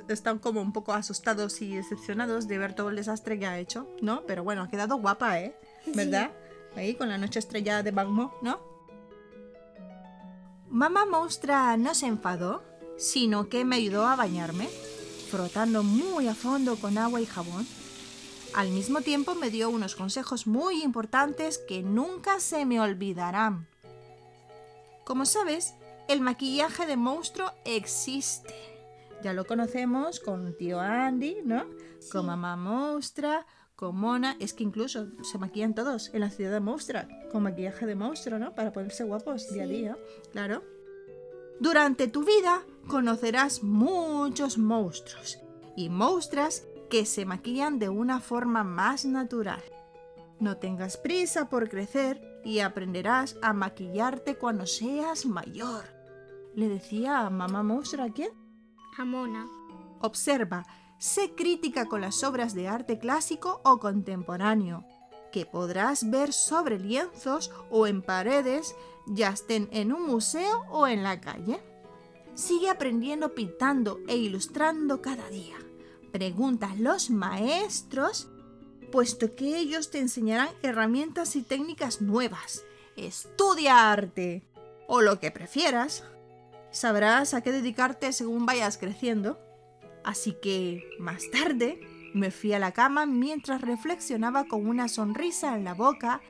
están 0.08 0.38
como 0.38 0.60
un 0.60 0.72
poco 0.72 0.92
asustados 0.92 1.62
y 1.62 1.74
decepcionados 1.74 2.48
de 2.48 2.58
ver 2.58 2.74
todo 2.74 2.90
el 2.90 2.96
desastre 2.96 3.38
que 3.38 3.46
ha 3.46 3.58
hecho, 3.58 3.88
¿no? 4.02 4.24
Pero 4.26 4.44
bueno, 4.44 4.62
ha 4.62 4.68
quedado 4.68 4.96
guapa, 4.96 5.40
¿eh? 5.40 5.56
¿Verdad? 5.94 6.32
Ahí 6.76 6.94
con 6.94 7.08
la 7.08 7.16
noche 7.16 7.38
estrellada 7.38 7.82
de 7.82 7.90
Bagmo, 7.90 8.34
¿no? 8.42 8.60
Mamá 10.68 11.06
Monstra 11.06 11.76
no 11.76 11.94
se 11.94 12.06
enfadó, 12.06 12.62
sino 12.98 13.48
que 13.48 13.64
me 13.64 13.76
ayudó 13.76 14.06
a 14.06 14.16
bañarme, 14.16 14.68
frotando 15.30 15.82
muy 15.82 16.28
a 16.28 16.34
fondo 16.34 16.76
con 16.76 16.98
agua 16.98 17.20
y 17.20 17.26
jabón. 17.26 17.66
Al 18.54 18.68
mismo 18.68 19.00
tiempo 19.00 19.34
me 19.34 19.48
dio 19.48 19.70
unos 19.70 19.96
consejos 19.96 20.46
muy 20.46 20.82
importantes 20.82 21.56
que 21.56 21.82
nunca 21.82 22.38
se 22.38 22.66
me 22.66 22.80
olvidarán. 22.80 23.66
Como 25.04 25.24
sabes, 25.24 25.74
el 26.06 26.20
maquillaje 26.20 26.86
de 26.86 26.96
monstruo 26.96 27.50
existe. 27.64 28.54
Ya 29.22 29.32
lo 29.32 29.46
conocemos 29.46 30.20
con 30.20 30.54
tío 30.58 30.80
Andy, 30.80 31.38
¿no? 31.44 31.64
Con 32.10 32.26
mamá 32.26 32.56
Monstra, 32.56 33.46
con 33.74 33.96
Mona. 33.96 34.36
Es 34.38 34.52
que 34.52 34.64
incluso 34.64 35.08
se 35.22 35.38
maquillan 35.38 35.74
todos 35.74 36.10
en 36.12 36.20
la 36.20 36.30
ciudad 36.30 36.52
de 36.52 36.60
Monstra 36.60 37.08
con 37.32 37.44
maquillaje 37.44 37.86
de 37.86 37.94
monstruo, 37.94 38.38
¿no? 38.38 38.54
Para 38.54 38.74
ponerse 38.74 39.04
guapos 39.04 39.50
día 39.50 39.62
a 39.62 39.66
día, 39.66 39.98
claro. 40.30 40.62
Durante 41.58 42.06
tu 42.06 42.22
vida 42.22 42.64
conocerás 42.86 43.62
muchos 43.62 44.58
monstruos 44.58 45.38
y 45.74 45.88
monstras 45.88 46.66
que 46.92 47.06
se 47.06 47.24
maquillan 47.24 47.78
de 47.78 47.88
una 47.88 48.20
forma 48.20 48.64
más 48.64 49.06
natural. 49.06 49.62
No 50.38 50.58
tengas 50.58 50.98
prisa 50.98 51.48
por 51.48 51.70
crecer 51.70 52.20
y 52.44 52.58
aprenderás 52.58 53.38
a 53.40 53.54
maquillarte 53.54 54.36
cuando 54.36 54.66
seas 54.66 55.24
mayor. 55.24 55.86
Le 56.54 56.68
decía 56.68 57.20
a 57.20 57.30
mamá 57.30 57.62
monstruo 57.62 58.04
a 58.04 58.10
quién? 58.10 58.28
A 58.98 59.06
Mona. 59.06 59.48
Observa, 60.02 60.66
sé 60.98 61.34
crítica 61.34 61.88
con 61.88 62.02
las 62.02 62.22
obras 62.24 62.52
de 62.52 62.68
arte 62.68 62.98
clásico 62.98 63.62
o 63.64 63.78
contemporáneo, 63.78 64.84
que 65.32 65.46
podrás 65.46 66.10
ver 66.10 66.34
sobre 66.34 66.78
lienzos 66.78 67.50
o 67.70 67.86
en 67.86 68.02
paredes, 68.02 68.76
ya 69.06 69.30
estén 69.30 69.70
en 69.72 69.94
un 69.94 70.06
museo 70.06 70.66
o 70.68 70.86
en 70.86 71.02
la 71.02 71.22
calle. 71.22 71.58
Sigue 72.34 72.68
aprendiendo 72.68 73.34
pintando 73.34 74.00
e 74.08 74.18
ilustrando 74.18 75.00
cada 75.00 75.26
día. 75.30 75.61
Pregunta 76.12 76.70
a 76.70 76.76
los 76.76 77.10
maestros, 77.10 78.28
puesto 78.90 79.34
que 79.34 79.56
ellos 79.58 79.90
te 79.90 79.98
enseñarán 79.98 80.50
herramientas 80.62 81.36
y 81.36 81.42
técnicas 81.42 82.02
nuevas. 82.02 82.62
Estudia 82.96 83.90
arte 83.90 84.42
o 84.86 85.00
lo 85.00 85.18
que 85.18 85.30
prefieras. 85.30 86.04
Sabrás 86.70 87.32
a 87.32 87.40
qué 87.40 87.50
dedicarte 87.50 88.12
según 88.12 88.44
vayas 88.44 88.76
creciendo. 88.76 89.40
Así 90.04 90.36
que, 90.42 90.84
más 90.98 91.30
tarde, 91.30 91.80
me 92.12 92.30
fui 92.30 92.52
a 92.52 92.58
la 92.58 92.72
cama 92.72 93.06
mientras 93.06 93.62
reflexionaba 93.62 94.44
con 94.44 94.66
una 94.66 94.88
sonrisa 94.88 95.56
en 95.56 95.64
la 95.64 95.74
boca 95.74 96.20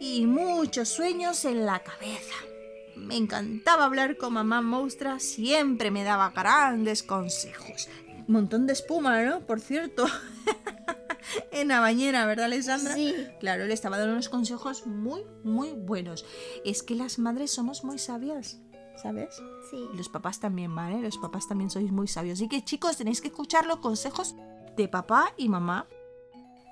y 0.00 0.26
muchos 0.26 0.88
sueños 0.88 1.44
en 1.44 1.64
la 1.64 1.78
cabeza. 1.80 2.34
Me 2.96 3.16
encantaba 3.16 3.84
hablar 3.84 4.16
con 4.16 4.34
mamá 4.34 4.60
monstrua, 4.60 5.18
siempre 5.18 5.90
me 5.90 6.04
daba 6.04 6.30
grandes 6.30 7.02
consejos. 7.02 7.88
Montón 8.28 8.66
de 8.66 8.72
espuma, 8.72 9.22
¿no? 9.22 9.40
Por 9.40 9.60
cierto. 9.60 10.06
en 11.52 11.68
la 11.68 11.80
bañera, 11.80 12.26
¿verdad, 12.26 12.46
Alessandra? 12.46 12.94
Sí. 12.94 13.14
Claro, 13.40 13.66
le 13.66 13.74
estaba 13.74 13.98
dando 13.98 14.12
unos 14.12 14.28
consejos 14.28 14.86
muy, 14.86 15.24
muy 15.44 15.72
buenos. 15.72 16.24
Es 16.64 16.82
que 16.82 16.94
las 16.94 17.18
madres 17.18 17.50
somos 17.50 17.84
muy 17.84 17.98
sabias, 17.98 18.60
¿sabes? 19.00 19.40
Sí. 19.70 19.88
Los 19.94 20.08
papás 20.08 20.40
también, 20.40 20.74
¿vale? 20.74 21.00
Los 21.00 21.18
papás 21.18 21.48
también 21.48 21.70
sois 21.70 21.90
muy 21.90 22.08
sabios. 22.08 22.38
Así 22.38 22.48
que 22.48 22.64
chicos, 22.64 22.96
tenéis 22.96 23.20
que 23.20 23.28
escuchar 23.28 23.66
los 23.66 23.78
consejos 23.78 24.34
de 24.76 24.88
papá 24.88 25.32
y 25.36 25.48
mamá. 25.48 25.86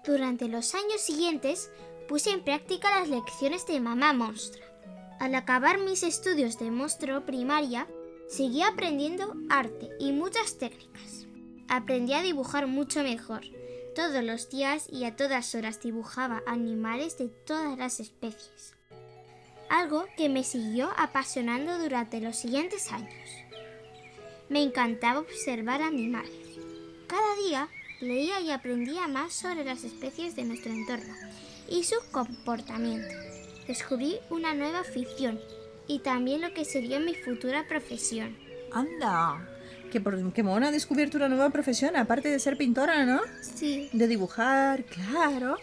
Durante 0.05 0.49
los 0.49 0.75
años 0.75 1.01
siguientes 1.01 1.71
puse 2.09 2.31
en 2.31 2.43
práctica 2.43 2.99
las 2.99 3.09
lecciones 3.09 3.67
de 3.67 3.81
mamá 3.81 4.13
monstrua. 4.13 4.67
Al 5.21 5.35
acabar 5.35 5.79
mis 5.79 6.03
estudios 6.03 6.59
de 6.59 6.71
monstruo 6.71 7.27
primaria, 7.27 7.87
seguí 8.29 8.63
aprendiendo 8.63 9.35
arte 9.51 9.91
y 9.99 10.13
muchas 10.13 10.57
técnicas. 10.57 11.20
Aprendí 11.73 12.15
a 12.15 12.23
dibujar 12.23 12.67
mucho 12.67 13.05
mejor. 13.05 13.43
Todos 13.95 14.25
los 14.25 14.51
días 14.51 14.89
y 14.91 15.05
a 15.05 15.15
todas 15.15 15.55
horas 15.55 15.81
dibujaba 15.81 16.43
animales 16.45 17.17
de 17.17 17.29
todas 17.29 17.79
las 17.79 18.01
especies. 18.01 18.75
Algo 19.69 20.05
que 20.17 20.29
me 20.29 20.43
siguió 20.43 20.91
apasionando 20.97 21.79
durante 21.79 22.21
los 22.21 22.35
siguientes 22.35 22.91
años. 22.91 23.15
Me 24.49 24.65
encantaba 24.65 25.21
observar 25.21 25.81
animales. 25.81 26.59
Cada 27.07 27.37
día 27.37 27.69
leía 28.01 28.41
y 28.41 28.51
aprendía 28.51 29.07
más 29.07 29.33
sobre 29.33 29.65
las 29.65 29.85
especies 29.85 30.35
de 30.35 30.43
nuestro 30.43 30.73
entorno 30.73 31.15
y 31.69 31.85
su 31.85 31.95
comportamiento. 32.11 33.15
Descubrí 33.69 34.17
una 34.29 34.55
nueva 34.55 34.81
afición 34.81 35.41
y 35.87 36.01
también 36.01 36.41
lo 36.41 36.53
que 36.53 36.65
sería 36.65 36.99
mi 36.99 37.15
futura 37.15 37.69
profesión. 37.69 38.37
Anda, 38.73 39.50
que, 39.91 40.01
por, 40.01 40.33
que 40.33 40.43
Mona 40.43 40.69
ha 40.69 40.73
descubierto 40.73 41.17
una 41.19 41.29
nueva 41.29 41.51
profesión, 41.51 41.97
aparte 41.97 42.29
de 42.31 42.39
ser 42.39 42.57
pintora, 42.57 43.05
¿no? 43.05 43.21
Sí, 43.43 43.91
De 43.93 44.07
dibujar, 44.09 44.85
claro. 44.85 45.57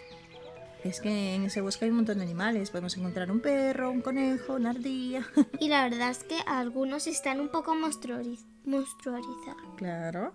Es 0.83 1.01
que 1.01 1.33
en 1.35 1.45
ese 1.45 1.59
bosque 1.61 1.85
hay 1.85 1.91
un 1.91 1.97
montón 1.97 2.17
de 2.19 2.23
animales. 2.23 2.69
Podemos 2.69 2.95
encontrar 2.97 3.31
un 3.31 3.39
perro, 3.41 3.89
un 3.91 4.01
conejo, 4.01 4.53
una 4.53 4.69
ardilla. 4.69 5.25
y 5.59 5.67
la 5.69 5.83
verdad 5.89 6.11
es 6.11 6.23
que 6.23 6.37
algunos 6.45 7.07
están 7.07 7.39
un 7.41 7.49
poco 7.49 7.73
monstruoriz- 7.73 8.45
monstruorizados. 8.65 9.61
claro. 9.77 10.33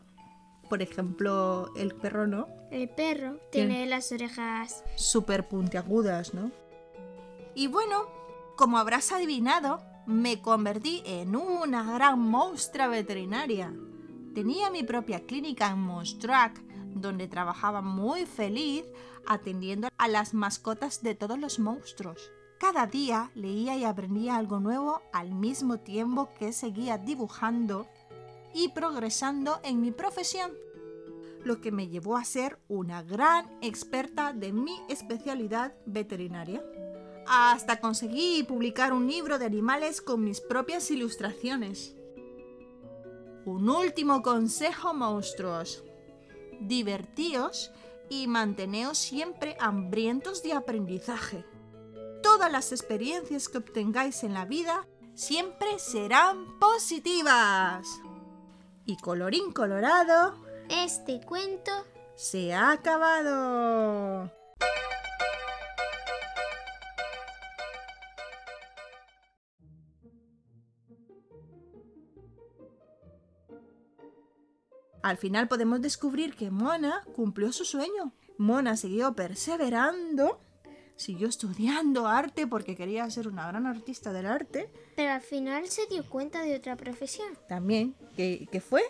Por 0.68 0.80
ejemplo, 0.80 1.70
el 1.76 1.94
perro, 1.94 2.26
¿no? 2.26 2.48
El 2.70 2.88
perro 2.88 3.38
Tiene- 3.50 3.74
tiene 3.74 3.86
las 3.86 4.10
orejas 4.10 4.82
Súper 4.96 5.46
puntiagudas, 5.46 6.32
¿no? 6.32 6.50
Y 7.54 7.66
bueno, 7.66 8.06
como 8.56 8.78
habrás 8.78 9.12
adivinado, 9.12 9.82
me 10.06 10.40
convertí 10.40 11.02
en 11.04 11.36
una 11.36 11.92
gran 11.94 12.18
monstrua 12.18 12.88
veterinaria. 12.88 13.72
Tenía 14.34 14.70
mi 14.70 14.82
propia 14.82 15.26
clínica 15.26 15.70
en 15.70 15.80
Monstruac, 15.80 16.60
donde 16.94 17.28
trabajaba 17.28 17.82
muy 17.82 18.26
feliz 18.26 18.84
atendiendo 19.26 19.88
a 19.98 20.08
las 20.08 20.34
mascotas 20.34 21.02
de 21.02 21.14
todos 21.14 21.38
los 21.38 21.58
monstruos. 21.58 22.30
Cada 22.58 22.86
día 22.86 23.30
leía 23.34 23.76
y 23.76 23.84
aprendía 23.84 24.36
algo 24.36 24.60
nuevo 24.60 25.02
al 25.12 25.32
mismo 25.32 25.80
tiempo 25.80 26.28
que 26.38 26.52
seguía 26.52 26.98
dibujando 26.98 27.86
y 28.54 28.68
progresando 28.68 29.60
en 29.64 29.80
mi 29.80 29.90
profesión, 29.90 30.52
lo 31.44 31.60
que 31.60 31.72
me 31.72 31.88
llevó 31.88 32.16
a 32.16 32.24
ser 32.24 32.58
una 32.68 33.02
gran 33.02 33.50
experta 33.62 34.32
de 34.32 34.52
mi 34.52 34.80
especialidad 34.88 35.74
veterinaria. 35.86 36.62
Hasta 37.26 37.80
conseguí 37.80 38.42
publicar 38.42 38.92
un 38.92 39.06
libro 39.06 39.38
de 39.38 39.46
animales 39.46 40.00
con 40.00 40.24
mis 40.24 40.40
propias 40.40 40.90
ilustraciones. 40.90 41.94
Un 43.44 43.68
último 43.68 44.22
consejo, 44.22 44.94
monstruos. 44.94 45.84
Divertíos 46.60 47.72
y 48.08 48.28
manteneos 48.28 48.98
siempre 48.98 49.56
hambrientos 49.58 50.42
de 50.42 50.52
aprendizaje. 50.52 51.44
Todas 52.22 52.52
las 52.52 52.70
experiencias 52.70 53.48
que 53.48 53.58
obtengáis 53.58 54.22
en 54.22 54.34
la 54.34 54.44
vida 54.44 54.86
siempre 55.14 55.78
serán 55.78 56.58
positivas. 56.58 57.86
Y 58.86 58.96
colorín 58.96 59.52
colorado, 59.52 60.34
Este 60.68 61.20
cuento 61.20 61.72
se 62.14 62.54
ha 62.54 62.72
acabado. 62.72 64.30
Al 75.02 75.16
final 75.16 75.48
podemos 75.48 75.80
descubrir 75.80 76.34
que 76.36 76.50
Mona 76.50 77.04
cumplió 77.14 77.52
su 77.52 77.64
sueño. 77.64 78.12
Mona 78.38 78.76
siguió 78.76 79.14
perseverando, 79.14 80.40
siguió 80.96 81.28
estudiando 81.28 82.06
arte 82.06 82.46
porque 82.46 82.76
quería 82.76 83.10
ser 83.10 83.28
una 83.28 83.46
gran 83.48 83.66
artista 83.66 84.12
del 84.12 84.26
arte. 84.26 84.70
pero 84.96 85.12
al 85.12 85.20
final 85.20 85.68
se 85.68 85.86
dio 85.86 86.08
cuenta 86.08 86.42
de 86.42 86.56
otra 86.56 86.76
profesión. 86.76 87.28
También, 87.48 87.96
que, 88.16 88.48
que 88.50 88.60
fue 88.60 88.82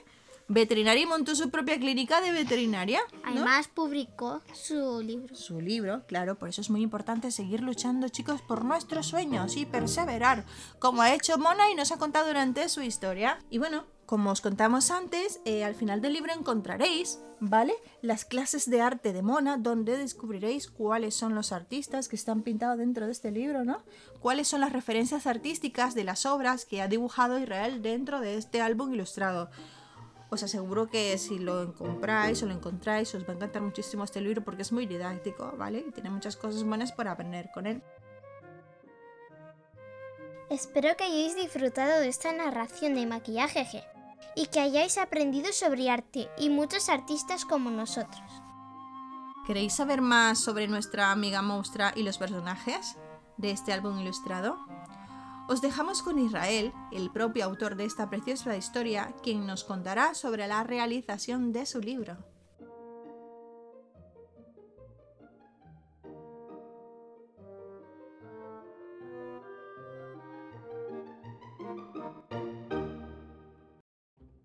veterinaria 0.49 1.05
y 1.05 1.07
montó 1.07 1.35
su 1.35 1.51
propia 1.51 1.79
clínica 1.79 2.21
de 2.21 2.33
veterinaria. 2.33 3.01
¿no? 3.13 3.31
Además 3.31 3.69
publicó 3.69 4.43
su 4.53 5.01
libro. 5.01 5.35
su 5.35 5.61
libro, 5.61 6.05
claro, 6.07 6.37
por 6.37 6.49
eso 6.51 6.61
es 6.61 6.69
muy 6.69 6.83
importante 6.83 7.31
seguir 7.31 7.63
luchando, 7.63 8.09
chicos, 8.09 8.43
por 8.43 8.65
nuestros 8.65 9.07
sueños 9.07 9.57
y 9.57 9.65
perseverar, 9.65 10.45
como 10.79 11.01
ha 11.03 11.15
hecho 11.15 11.39
Mona 11.39 11.71
y 11.71 11.75
nos 11.75 11.91
ha 11.93 11.99
contado 11.99 12.27
durante 12.27 12.69
su 12.69 12.83
historia. 12.83 13.39
Y 13.49 13.59
bueno, 13.59 13.87
como 14.07 14.31
os 14.31 14.41
contamos 14.41 14.91
antes, 14.91 15.41
eh, 15.45 15.65
al 15.65 15.75
final 15.75 16.01
del 16.01 16.13
libro 16.13 16.33
encontraréis, 16.33 17.21
¿vale? 17.41 17.75
Las 18.03 18.25
clases 18.25 18.69
de 18.69 18.81
arte 18.81 19.13
de 19.13 19.23
Mona, 19.23 19.57
donde 19.57 19.97
descubriréis 19.97 20.71
cuáles 20.71 21.15
son 21.15 21.35
los 21.35 21.53
artistas 21.53 22.09
que 22.09 22.17
están 22.17 22.43
pintados 22.43 22.79
dentro 22.79 23.07
de 23.07 23.13
este 23.13 23.31
libro, 23.31 23.65
¿no? 23.65 23.83
Cuáles 24.21 24.49
son 24.49 24.61
las 24.61 24.73
referencias 24.73 25.27
artísticas 25.27 25.95
de 25.95 26.05
las 26.05 26.27
obras 26.27 26.65
que 26.65 26.83
ha 26.83 26.89
dibujado 26.89 27.39
Israel 27.39 27.81
dentro 27.81 28.21
de 28.21 28.37
este 28.37 28.61
álbum 28.61 28.93
ilustrado. 28.93 29.51
Os 30.31 30.43
aseguro 30.43 30.89
que 30.89 31.17
si 31.19 31.39
lo 31.39 31.75
compráis 31.75 32.43
o 32.43 32.47
lo 32.47 32.55
encontráis, 32.55 33.15
os 33.15 33.25
va 33.25 33.33
a 33.33 33.37
encantar 33.37 33.63
muchísimo 33.63 34.05
este 34.05 34.21
libro 34.21 34.43
porque 34.43 34.63
es 34.63 34.73
muy 34.73 34.87
didáctico, 34.87 35.55
¿vale? 35.59 35.85
Y 35.87 35.91
tiene 35.93 36.11
muchas 36.11 36.37
cosas 36.37 36.65
buenas 36.65 36.93
para 36.93 37.13
aprender 37.13 37.51
con 37.53 37.67
él. 37.67 37.83
Espero 40.49 40.97
que 40.97 41.05
hayáis 41.05 41.35
disfrutado 41.35 42.01
de 42.01 42.09
esta 42.09 42.33
narración 42.33 42.95
de 42.95 43.07
maquillaje 43.07 43.61
y 44.35 44.47
que 44.47 44.61
hayáis 44.61 44.99
aprendido 44.99 45.53
sobre 45.53 45.91
arte 45.91 46.29
y 46.39 46.51
muchos 46.51 46.89
artistas 46.89 47.45
como 47.45 47.71
nosotros. 47.71 48.23
¿Queréis 49.47 49.75
saber 49.75 50.01
más 50.01 50.39
sobre 50.39 50.69
nuestra 50.69 51.11
amiga 51.11 51.43
monstrua 51.43 51.93
y 51.97 52.05
los 52.05 52.19
personajes 52.19 52.97
de 53.39 53.51
este 53.51 53.73
álbum 53.73 53.99
ilustrado? 53.99 54.59
Os 55.49 55.61
dejamos 55.61 56.03
con 56.03 56.19
Israel, 56.19 56.73
el 56.93 57.11
propio 57.11 57.45
autor 57.45 57.75
de 57.75 57.85
esta 57.85 58.09
preciosa 58.09 58.57
historia, 58.57 59.13
quien 59.23 59.47
nos 59.47 59.65
contará 59.65 60.15
sobre 60.15 60.47
la 60.47 60.63
realización 60.63 61.53
de 61.53 61.67
su 61.67 61.81
libro. 61.81 62.32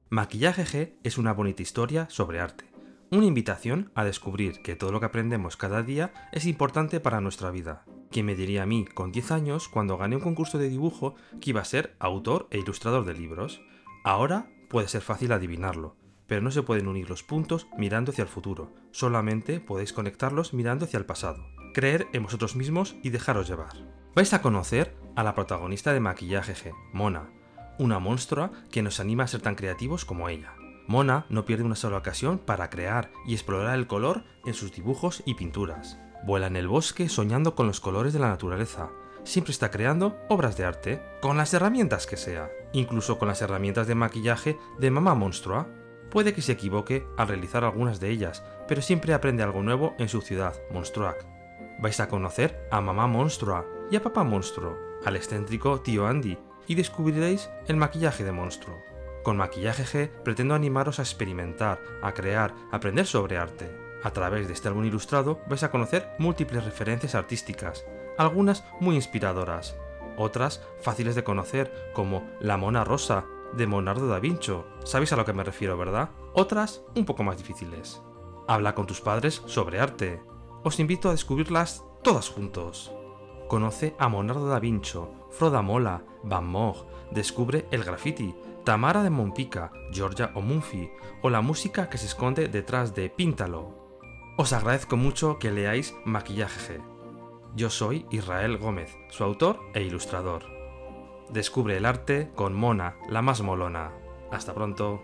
Maquillaje 0.09 0.63
G 0.63 0.93
es 1.03 1.17
una 1.17 1.33
bonita 1.33 1.61
historia 1.61 2.07
sobre 2.09 2.39
arte, 2.39 2.63
una 3.11 3.25
invitación 3.25 3.91
a 3.93 4.05
descubrir 4.05 4.61
que 4.61 4.77
todo 4.77 4.93
lo 4.93 5.01
que 5.01 5.07
aprendemos 5.07 5.57
cada 5.57 5.83
día 5.83 6.13
es 6.31 6.45
importante 6.45 7.01
para 7.01 7.19
nuestra 7.19 7.51
vida. 7.51 7.83
¿Quién 8.09 8.25
me 8.25 8.35
diría 8.35 8.63
a 8.63 8.65
mí, 8.65 8.85
con 8.85 9.11
10 9.11 9.31
años, 9.31 9.67
cuando 9.67 9.97
gané 9.97 10.15
un 10.15 10.21
concurso 10.21 10.57
de 10.59 10.69
dibujo, 10.69 11.15
que 11.41 11.49
iba 11.49 11.59
a 11.59 11.65
ser 11.65 11.97
autor 11.99 12.47
e 12.51 12.57
ilustrador 12.57 13.03
de 13.03 13.15
libros? 13.15 13.59
Ahora 14.05 14.49
puede 14.69 14.87
ser 14.87 15.01
fácil 15.01 15.33
adivinarlo, 15.33 15.97
pero 16.25 16.41
no 16.41 16.51
se 16.51 16.63
pueden 16.63 16.87
unir 16.87 17.09
los 17.09 17.23
puntos 17.23 17.67
mirando 17.77 18.11
hacia 18.11 18.21
el 18.21 18.29
futuro, 18.29 18.73
solamente 18.91 19.59
podéis 19.59 19.91
conectarlos 19.91 20.53
mirando 20.53 20.85
hacia 20.85 20.99
el 20.99 21.05
pasado. 21.05 21.45
Creer 21.73 22.07
en 22.13 22.23
vosotros 22.23 22.55
mismos 22.55 22.95
y 23.03 23.09
dejaros 23.09 23.49
llevar. 23.49 23.75
Vais 24.15 24.33
a 24.33 24.41
conocer 24.41 24.95
a 25.17 25.23
la 25.23 25.35
protagonista 25.35 25.91
de 25.91 25.99
Maquillaje 25.99 26.55
G, 26.55 26.73
Mona, 26.93 27.29
una 27.79 27.99
monstrua 27.99 28.51
que 28.71 28.81
nos 28.81 28.99
anima 28.99 29.23
a 29.23 29.27
ser 29.27 29.41
tan 29.41 29.55
creativos 29.55 30.05
como 30.05 30.29
ella. 30.29 30.53
Mona 30.87 31.25
no 31.29 31.45
pierde 31.45 31.65
una 31.65 31.75
sola 31.75 31.97
ocasión 31.97 32.39
para 32.39 32.69
crear 32.69 33.11
y 33.25 33.33
explorar 33.33 33.77
el 33.77 33.87
color 33.87 34.23
en 34.45 34.53
sus 34.53 34.71
dibujos 34.71 35.21
y 35.25 35.33
pinturas. 35.33 35.99
Vuela 36.23 36.47
en 36.47 36.55
el 36.55 36.67
bosque 36.67 37.09
soñando 37.09 37.55
con 37.55 37.67
los 37.67 37.81
colores 37.81 38.13
de 38.13 38.19
la 38.19 38.29
naturaleza. 38.29 38.89
Siempre 39.23 39.51
está 39.51 39.69
creando 39.69 40.17
obras 40.29 40.55
de 40.55 40.63
arte, 40.63 41.01
con 41.21 41.35
las 41.35 41.53
herramientas 41.53 42.07
que 42.07 42.15
sea, 42.15 42.49
incluso 42.71 43.19
con 43.19 43.27
las 43.27 43.41
herramientas 43.41 43.87
de 43.87 43.95
maquillaje 43.95 44.57
de 44.79 44.89
mamá 44.89 45.13
monstrua. 45.15 45.67
Puede 46.09 46.33
que 46.33 46.41
se 46.41 46.53
equivoque 46.53 47.05
al 47.17 47.27
realizar 47.27 47.65
algunas 47.65 47.99
de 47.99 48.09
ellas, 48.09 48.43
pero 48.69 48.81
siempre 48.81 49.13
aprende 49.13 49.43
algo 49.43 49.61
nuevo 49.61 49.93
en 49.99 50.07
su 50.07 50.21
ciudad, 50.21 50.55
Monstruac. 50.71 51.25
Vais 51.79 51.99
a 51.99 52.07
conocer 52.07 52.65
a 52.71 52.79
mamá 52.79 53.07
monstrua 53.07 53.65
y 53.91 53.97
a 53.97 54.01
papá 54.01 54.23
monstruo, 54.23 54.77
al 55.05 55.17
excéntrico 55.17 55.81
tío 55.81 56.07
Andy, 56.07 56.37
y 56.67 56.75
descubriréis 56.75 57.49
el 57.67 57.77
maquillaje 57.77 58.23
de 58.23 58.31
monstruo. 58.31 58.77
Con 59.23 59.37
Maquillaje 59.37 59.83
G 59.83 60.09
pretendo 60.23 60.55
animaros 60.55 60.99
a 60.99 61.01
experimentar, 61.01 61.81
a 62.01 62.13
crear, 62.13 62.53
a 62.71 62.77
aprender 62.77 63.05
sobre 63.05 63.37
arte. 63.37 63.69
A 64.03 64.11
través 64.11 64.47
de 64.47 64.53
este 64.53 64.67
álbum 64.67 64.85
ilustrado 64.85 65.41
vais 65.49 65.63
a 65.63 65.71
conocer 65.71 66.07
múltiples 66.19 66.63
referencias 66.63 67.15
artísticas, 67.15 67.85
algunas 68.17 68.63
muy 68.79 68.95
inspiradoras, 68.95 69.75
otras 70.17 70.61
fáciles 70.81 71.15
de 71.15 71.23
conocer 71.23 71.91
como 71.93 72.29
La 72.39 72.57
Mona 72.57 72.83
Rosa 72.83 73.25
de 73.53 73.67
Leonardo 73.67 74.07
da 74.07 74.19
Vinci. 74.19 74.53
¿Sabéis 74.83 75.13
a 75.13 75.15
lo 75.15 75.25
que 75.25 75.33
me 75.33 75.43
refiero, 75.43 75.77
verdad? 75.77 76.09
Otras 76.33 76.81
un 76.95 77.05
poco 77.05 77.23
más 77.23 77.37
difíciles. 77.37 78.01
Habla 78.47 78.75
con 78.75 78.87
tus 78.87 79.01
padres 79.01 79.41
sobre 79.45 79.79
arte. 79.79 80.21
Os 80.63 80.79
invito 80.79 81.09
a 81.09 81.11
descubrirlas 81.11 81.83
todas 82.01 82.29
juntos. 82.29 82.91
Conoce 83.47 83.95
a 83.99 84.09
Leonardo 84.09 84.47
da 84.47 84.59
Vinci, 84.59 84.99
Froda 85.29 85.61
Mola, 85.61 86.03
Van 86.23 86.51
Gogh, 86.51 86.85
descubre 87.11 87.67
el 87.71 87.83
graffiti, 87.83 88.35
Tamara 88.63 89.03
de 89.03 89.09
Monpica, 89.09 89.71
Georgia 89.91 90.31
Omunfi 90.35 90.89
o 91.21 91.29
la 91.29 91.41
música 91.41 91.89
que 91.89 91.97
se 91.97 92.05
esconde 92.05 92.47
detrás 92.47 92.95
de 92.95 93.09
Píntalo. 93.09 93.87
Os 94.37 94.53
agradezco 94.53 94.97
mucho 94.97 95.39
que 95.39 95.51
leáis 95.51 95.95
Maquillaje. 96.05 96.81
Yo 97.55 97.69
soy 97.69 98.05
Israel 98.11 98.57
Gómez, 98.57 98.97
su 99.09 99.23
autor 99.23 99.59
e 99.73 99.81
ilustrador. 99.81 100.43
Descubre 101.29 101.77
el 101.77 101.85
arte 101.85 102.31
con 102.35 102.53
Mona, 102.53 102.97
la 103.09 103.21
más 103.21 103.41
molona. 103.41 103.91
Hasta 104.31 104.53
pronto. 104.53 105.01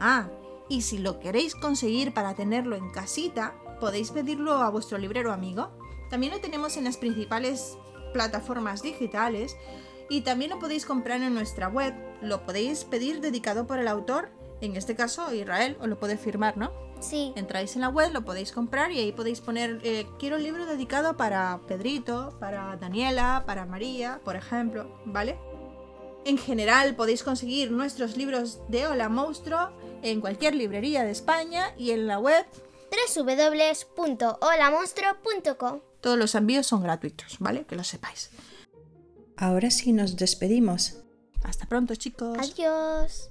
Ah, 0.00 0.28
y 0.68 0.82
si 0.82 0.98
lo 0.98 1.20
queréis 1.20 1.54
conseguir 1.54 2.12
para 2.12 2.34
tenerlo 2.34 2.76
en 2.76 2.90
casita, 2.90 3.54
podéis 3.80 4.10
pedirlo 4.10 4.54
a 4.54 4.70
vuestro 4.70 4.98
librero 4.98 5.32
amigo. 5.32 5.70
También 6.10 6.32
lo 6.32 6.40
tenemos 6.40 6.76
en 6.76 6.84
las 6.84 6.96
principales 6.96 7.76
plataformas 8.12 8.82
digitales 8.82 9.56
y 10.08 10.22
también 10.22 10.50
lo 10.50 10.58
podéis 10.58 10.86
comprar 10.86 11.22
en 11.22 11.34
nuestra 11.34 11.68
web. 11.68 11.94
Lo 12.22 12.44
podéis 12.44 12.84
pedir 12.84 13.20
dedicado 13.20 13.66
por 13.66 13.78
el 13.78 13.88
autor, 13.88 14.30
en 14.60 14.76
este 14.76 14.94
caso 14.94 15.32
Israel, 15.34 15.76
os 15.80 15.88
lo 15.88 15.98
puede 15.98 16.16
firmar, 16.16 16.56
¿no? 16.56 16.72
Sí. 17.00 17.32
Entráis 17.36 17.74
en 17.74 17.82
la 17.82 17.88
web, 17.88 18.12
lo 18.12 18.24
podéis 18.24 18.52
comprar 18.52 18.90
y 18.92 18.98
ahí 18.98 19.12
podéis 19.12 19.40
poner, 19.40 19.80
eh, 19.82 20.06
quiero 20.18 20.36
un 20.36 20.42
libro 20.42 20.64
dedicado 20.64 21.16
para 21.16 21.60
Pedrito, 21.66 22.34
para 22.40 22.76
Daniela, 22.76 23.44
para 23.46 23.66
María, 23.66 24.20
por 24.24 24.36
ejemplo, 24.36 24.86
¿vale? 25.04 25.36
En 26.24 26.38
general 26.38 26.96
podéis 26.96 27.22
conseguir 27.22 27.70
nuestros 27.70 28.16
libros 28.16 28.60
de 28.68 28.86
Hola 28.86 29.10
Monstruo 29.10 29.70
en 30.02 30.22
cualquier 30.22 30.54
librería 30.54 31.04
de 31.04 31.10
España 31.10 31.74
y 31.76 31.90
en 31.90 32.06
la 32.06 32.18
web 32.18 32.46
www.holamonstruo.com 33.16 35.80
todos 36.04 36.18
los 36.18 36.34
envíos 36.34 36.66
son 36.66 36.82
gratuitos, 36.82 37.38
¿vale? 37.38 37.64
Que 37.64 37.76
lo 37.76 37.82
sepáis. 37.82 38.28
Ahora 39.38 39.70
sí 39.70 39.94
nos 39.94 40.16
despedimos. 40.16 40.98
Hasta 41.42 41.64
pronto, 41.64 41.94
chicos. 41.94 42.36
Adiós. 42.38 43.30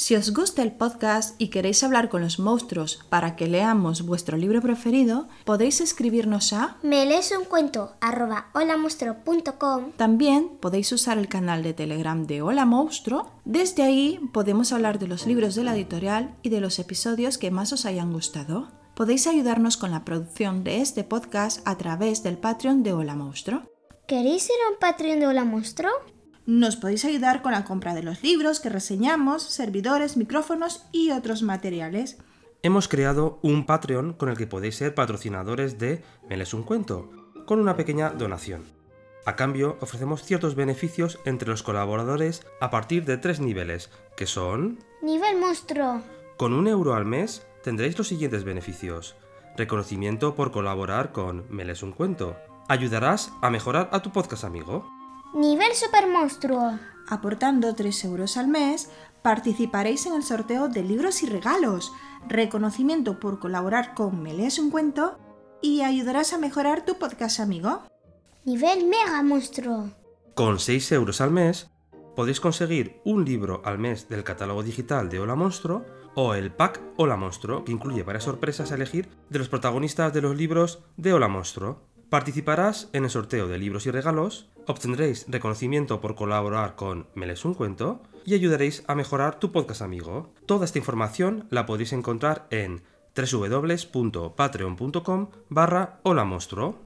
Si 0.00 0.16
os 0.16 0.32
gusta 0.32 0.62
el 0.62 0.72
podcast 0.72 1.38
y 1.38 1.48
queréis 1.48 1.84
hablar 1.84 2.08
con 2.08 2.22
los 2.22 2.38
monstruos 2.38 3.04
para 3.10 3.36
que 3.36 3.48
leamos 3.48 4.06
vuestro 4.06 4.38
libro 4.38 4.62
preferido, 4.62 5.28
podéis 5.44 5.82
escribirnos 5.82 6.54
a... 6.54 6.78
Me 6.82 7.04
lees 7.04 7.34
un 7.38 7.44
cuento 7.44 7.92
arroba 8.00 8.46
holamonstruo.com 8.54 9.92
También 9.98 10.52
podéis 10.58 10.90
usar 10.92 11.18
el 11.18 11.28
canal 11.28 11.62
de 11.62 11.74
Telegram 11.74 12.26
de 12.26 12.40
Hola 12.40 12.64
Monstruo. 12.64 13.30
Desde 13.44 13.82
ahí 13.82 14.18
podemos 14.32 14.72
hablar 14.72 14.98
de 14.98 15.06
los 15.06 15.26
libros 15.26 15.54
de 15.54 15.64
la 15.64 15.76
editorial 15.76 16.34
y 16.40 16.48
de 16.48 16.62
los 16.62 16.78
episodios 16.78 17.36
que 17.36 17.50
más 17.50 17.74
os 17.74 17.84
hayan 17.84 18.10
gustado. 18.10 18.68
Podéis 18.94 19.26
ayudarnos 19.26 19.76
con 19.76 19.90
la 19.90 20.06
producción 20.06 20.64
de 20.64 20.80
este 20.80 21.04
podcast 21.04 21.60
a 21.68 21.76
través 21.76 22.22
del 22.22 22.38
Patreon 22.38 22.82
de 22.82 22.94
Hola 22.94 23.16
Monstruo. 23.16 23.64
¿Queréis 24.06 24.46
ir 24.46 24.56
a 24.66 24.72
un 24.72 24.78
Patreon 24.80 25.20
de 25.20 25.26
Hola 25.26 25.44
Monstruo? 25.44 25.90
Nos 26.50 26.74
podéis 26.74 27.04
ayudar 27.04 27.42
con 27.42 27.52
la 27.52 27.62
compra 27.62 27.94
de 27.94 28.02
los 28.02 28.24
libros 28.24 28.58
que 28.58 28.70
reseñamos, 28.70 29.44
servidores, 29.44 30.16
micrófonos 30.16 30.84
y 30.90 31.12
otros 31.12 31.44
materiales. 31.44 32.18
Hemos 32.64 32.88
creado 32.88 33.38
un 33.42 33.66
Patreon 33.66 34.14
con 34.14 34.30
el 34.30 34.36
que 34.36 34.48
podéis 34.48 34.74
ser 34.74 34.92
patrocinadores 34.92 35.78
de 35.78 36.02
Me 36.28 36.36
lees 36.36 36.52
un 36.52 36.64
cuento, 36.64 37.08
con 37.46 37.60
una 37.60 37.76
pequeña 37.76 38.10
donación. 38.10 38.64
A 39.26 39.36
cambio, 39.36 39.78
ofrecemos 39.80 40.24
ciertos 40.24 40.56
beneficios 40.56 41.20
entre 41.24 41.48
los 41.48 41.62
colaboradores 41.62 42.44
a 42.60 42.68
partir 42.68 43.04
de 43.04 43.16
tres 43.16 43.38
niveles, 43.38 43.88
que 44.16 44.26
son... 44.26 44.80
Nivel 45.02 45.38
monstruo. 45.38 46.02
Con 46.36 46.52
un 46.52 46.66
euro 46.66 46.94
al 46.94 47.04
mes 47.04 47.46
tendréis 47.62 47.96
los 47.96 48.08
siguientes 48.08 48.42
beneficios. 48.42 49.14
Reconocimiento 49.56 50.34
por 50.34 50.50
colaborar 50.50 51.12
con 51.12 51.44
Me 51.48 51.64
lees 51.64 51.84
un 51.84 51.92
cuento. 51.92 52.34
Ayudarás 52.66 53.30
a 53.40 53.50
mejorar 53.50 53.88
a 53.92 54.02
tu 54.02 54.10
podcast 54.10 54.42
amigo. 54.42 54.84
Nivel 55.32 55.74
super 55.74 56.08
monstruo. 56.08 56.78
Aportando 57.08 57.74
3 57.74 58.04
euros 58.04 58.36
al 58.36 58.48
mes, 58.48 58.90
participaréis 59.22 60.06
en 60.06 60.14
el 60.14 60.24
sorteo 60.24 60.68
de 60.68 60.82
libros 60.82 61.22
y 61.22 61.26
regalos, 61.26 61.92
reconocimiento 62.26 63.20
por 63.20 63.38
colaborar 63.38 63.94
con 63.94 64.22
Me 64.22 64.34
lees 64.34 64.58
un 64.58 64.70
cuento 64.70 65.18
y 65.62 65.82
ayudarás 65.82 66.32
a 66.32 66.38
mejorar 66.38 66.84
tu 66.84 66.98
podcast 66.98 67.38
amigo. 67.38 67.82
Nivel 68.44 68.88
mega 68.88 69.22
monstruo. 69.22 69.90
Con 70.34 70.58
6 70.58 70.90
euros 70.92 71.20
al 71.20 71.30
mes 71.30 71.70
podéis 72.16 72.40
conseguir 72.40 73.00
un 73.04 73.24
libro 73.24 73.62
al 73.64 73.78
mes 73.78 74.08
del 74.08 74.24
catálogo 74.24 74.64
digital 74.64 75.08
de 75.10 75.20
Hola 75.20 75.36
Monstruo 75.36 75.84
o 76.16 76.34
el 76.34 76.50
pack 76.52 76.80
Hola 76.96 77.16
Monstruo, 77.16 77.64
que 77.64 77.72
incluye 77.72 78.02
varias 78.02 78.24
sorpresas 78.24 78.72
a 78.72 78.74
elegir 78.74 79.08
de 79.28 79.38
los 79.38 79.48
protagonistas 79.48 80.12
de 80.12 80.22
los 80.22 80.36
libros 80.36 80.80
de 80.96 81.12
Hola 81.12 81.28
Monstruo. 81.28 81.82
Participarás 82.10 82.90
en 82.92 83.04
el 83.04 83.10
sorteo 83.10 83.46
de 83.46 83.56
libros 83.56 83.86
y 83.86 83.92
regalos, 83.92 84.48
obtendréis 84.66 85.26
reconocimiento 85.28 86.00
por 86.00 86.16
colaborar 86.16 86.74
con 86.74 87.06
Me 87.14 87.26
lees 87.26 87.44
un 87.44 87.54
cuento 87.54 88.02
y 88.26 88.34
ayudaréis 88.34 88.82
a 88.88 88.96
mejorar 88.96 89.38
tu 89.38 89.52
podcast 89.52 89.80
amigo. 89.80 90.34
Toda 90.44 90.64
esta 90.64 90.78
información 90.78 91.46
la 91.50 91.66
podéis 91.66 91.92
encontrar 91.92 92.48
en 92.50 92.82
www.patreon.com 93.14 95.28
barra 95.50 96.00
Hola 96.02 96.24
Monstruo. 96.24 96.80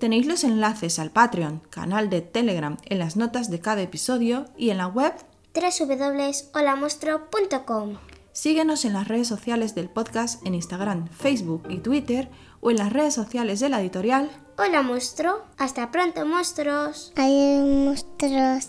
Tenéis 0.00 0.26
los 0.26 0.42
enlaces 0.42 0.98
al 0.98 1.12
Patreon, 1.12 1.62
canal 1.70 2.10
de 2.10 2.22
Telegram 2.22 2.76
en 2.84 2.98
las 2.98 3.16
notas 3.16 3.52
de 3.52 3.60
cada 3.60 3.82
episodio 3.82 4.46
y 4.56 4.70
en 4.70 4.78
la 4.78 4.88
web. 4.88 5.12
www.holamonstruo.com 5.54 7.98
Síguenos 8.32 8.84
en 8.86 8.94
las 8.94 9.08
redes 9.08 9.28
sociales 9.28 9.74
del 9.74 9.90
podcast 9.90 10.44
en 10.46 10.54
Instagram, 10.54 11.08
Facebook 11.08 11.64
y 11.68 11.78
Twitter 11.78 12.30
o 12.62 12.70
en 12.70 12.78
las 12.78 12.92
redes 12.92 13.12
sociales 13.12 13.60
de 13.60 13.68
la 13.68 13.80
editorial. 13.80 14.30
Hola 14.56 14.82
monstruo. 14.82 15.42
Hasta 15.58 15.90
pronto 15.90 16.24
monstruos. 16.24 17.12
Hay 17.16 17.58
monstruos. 17.58 18.68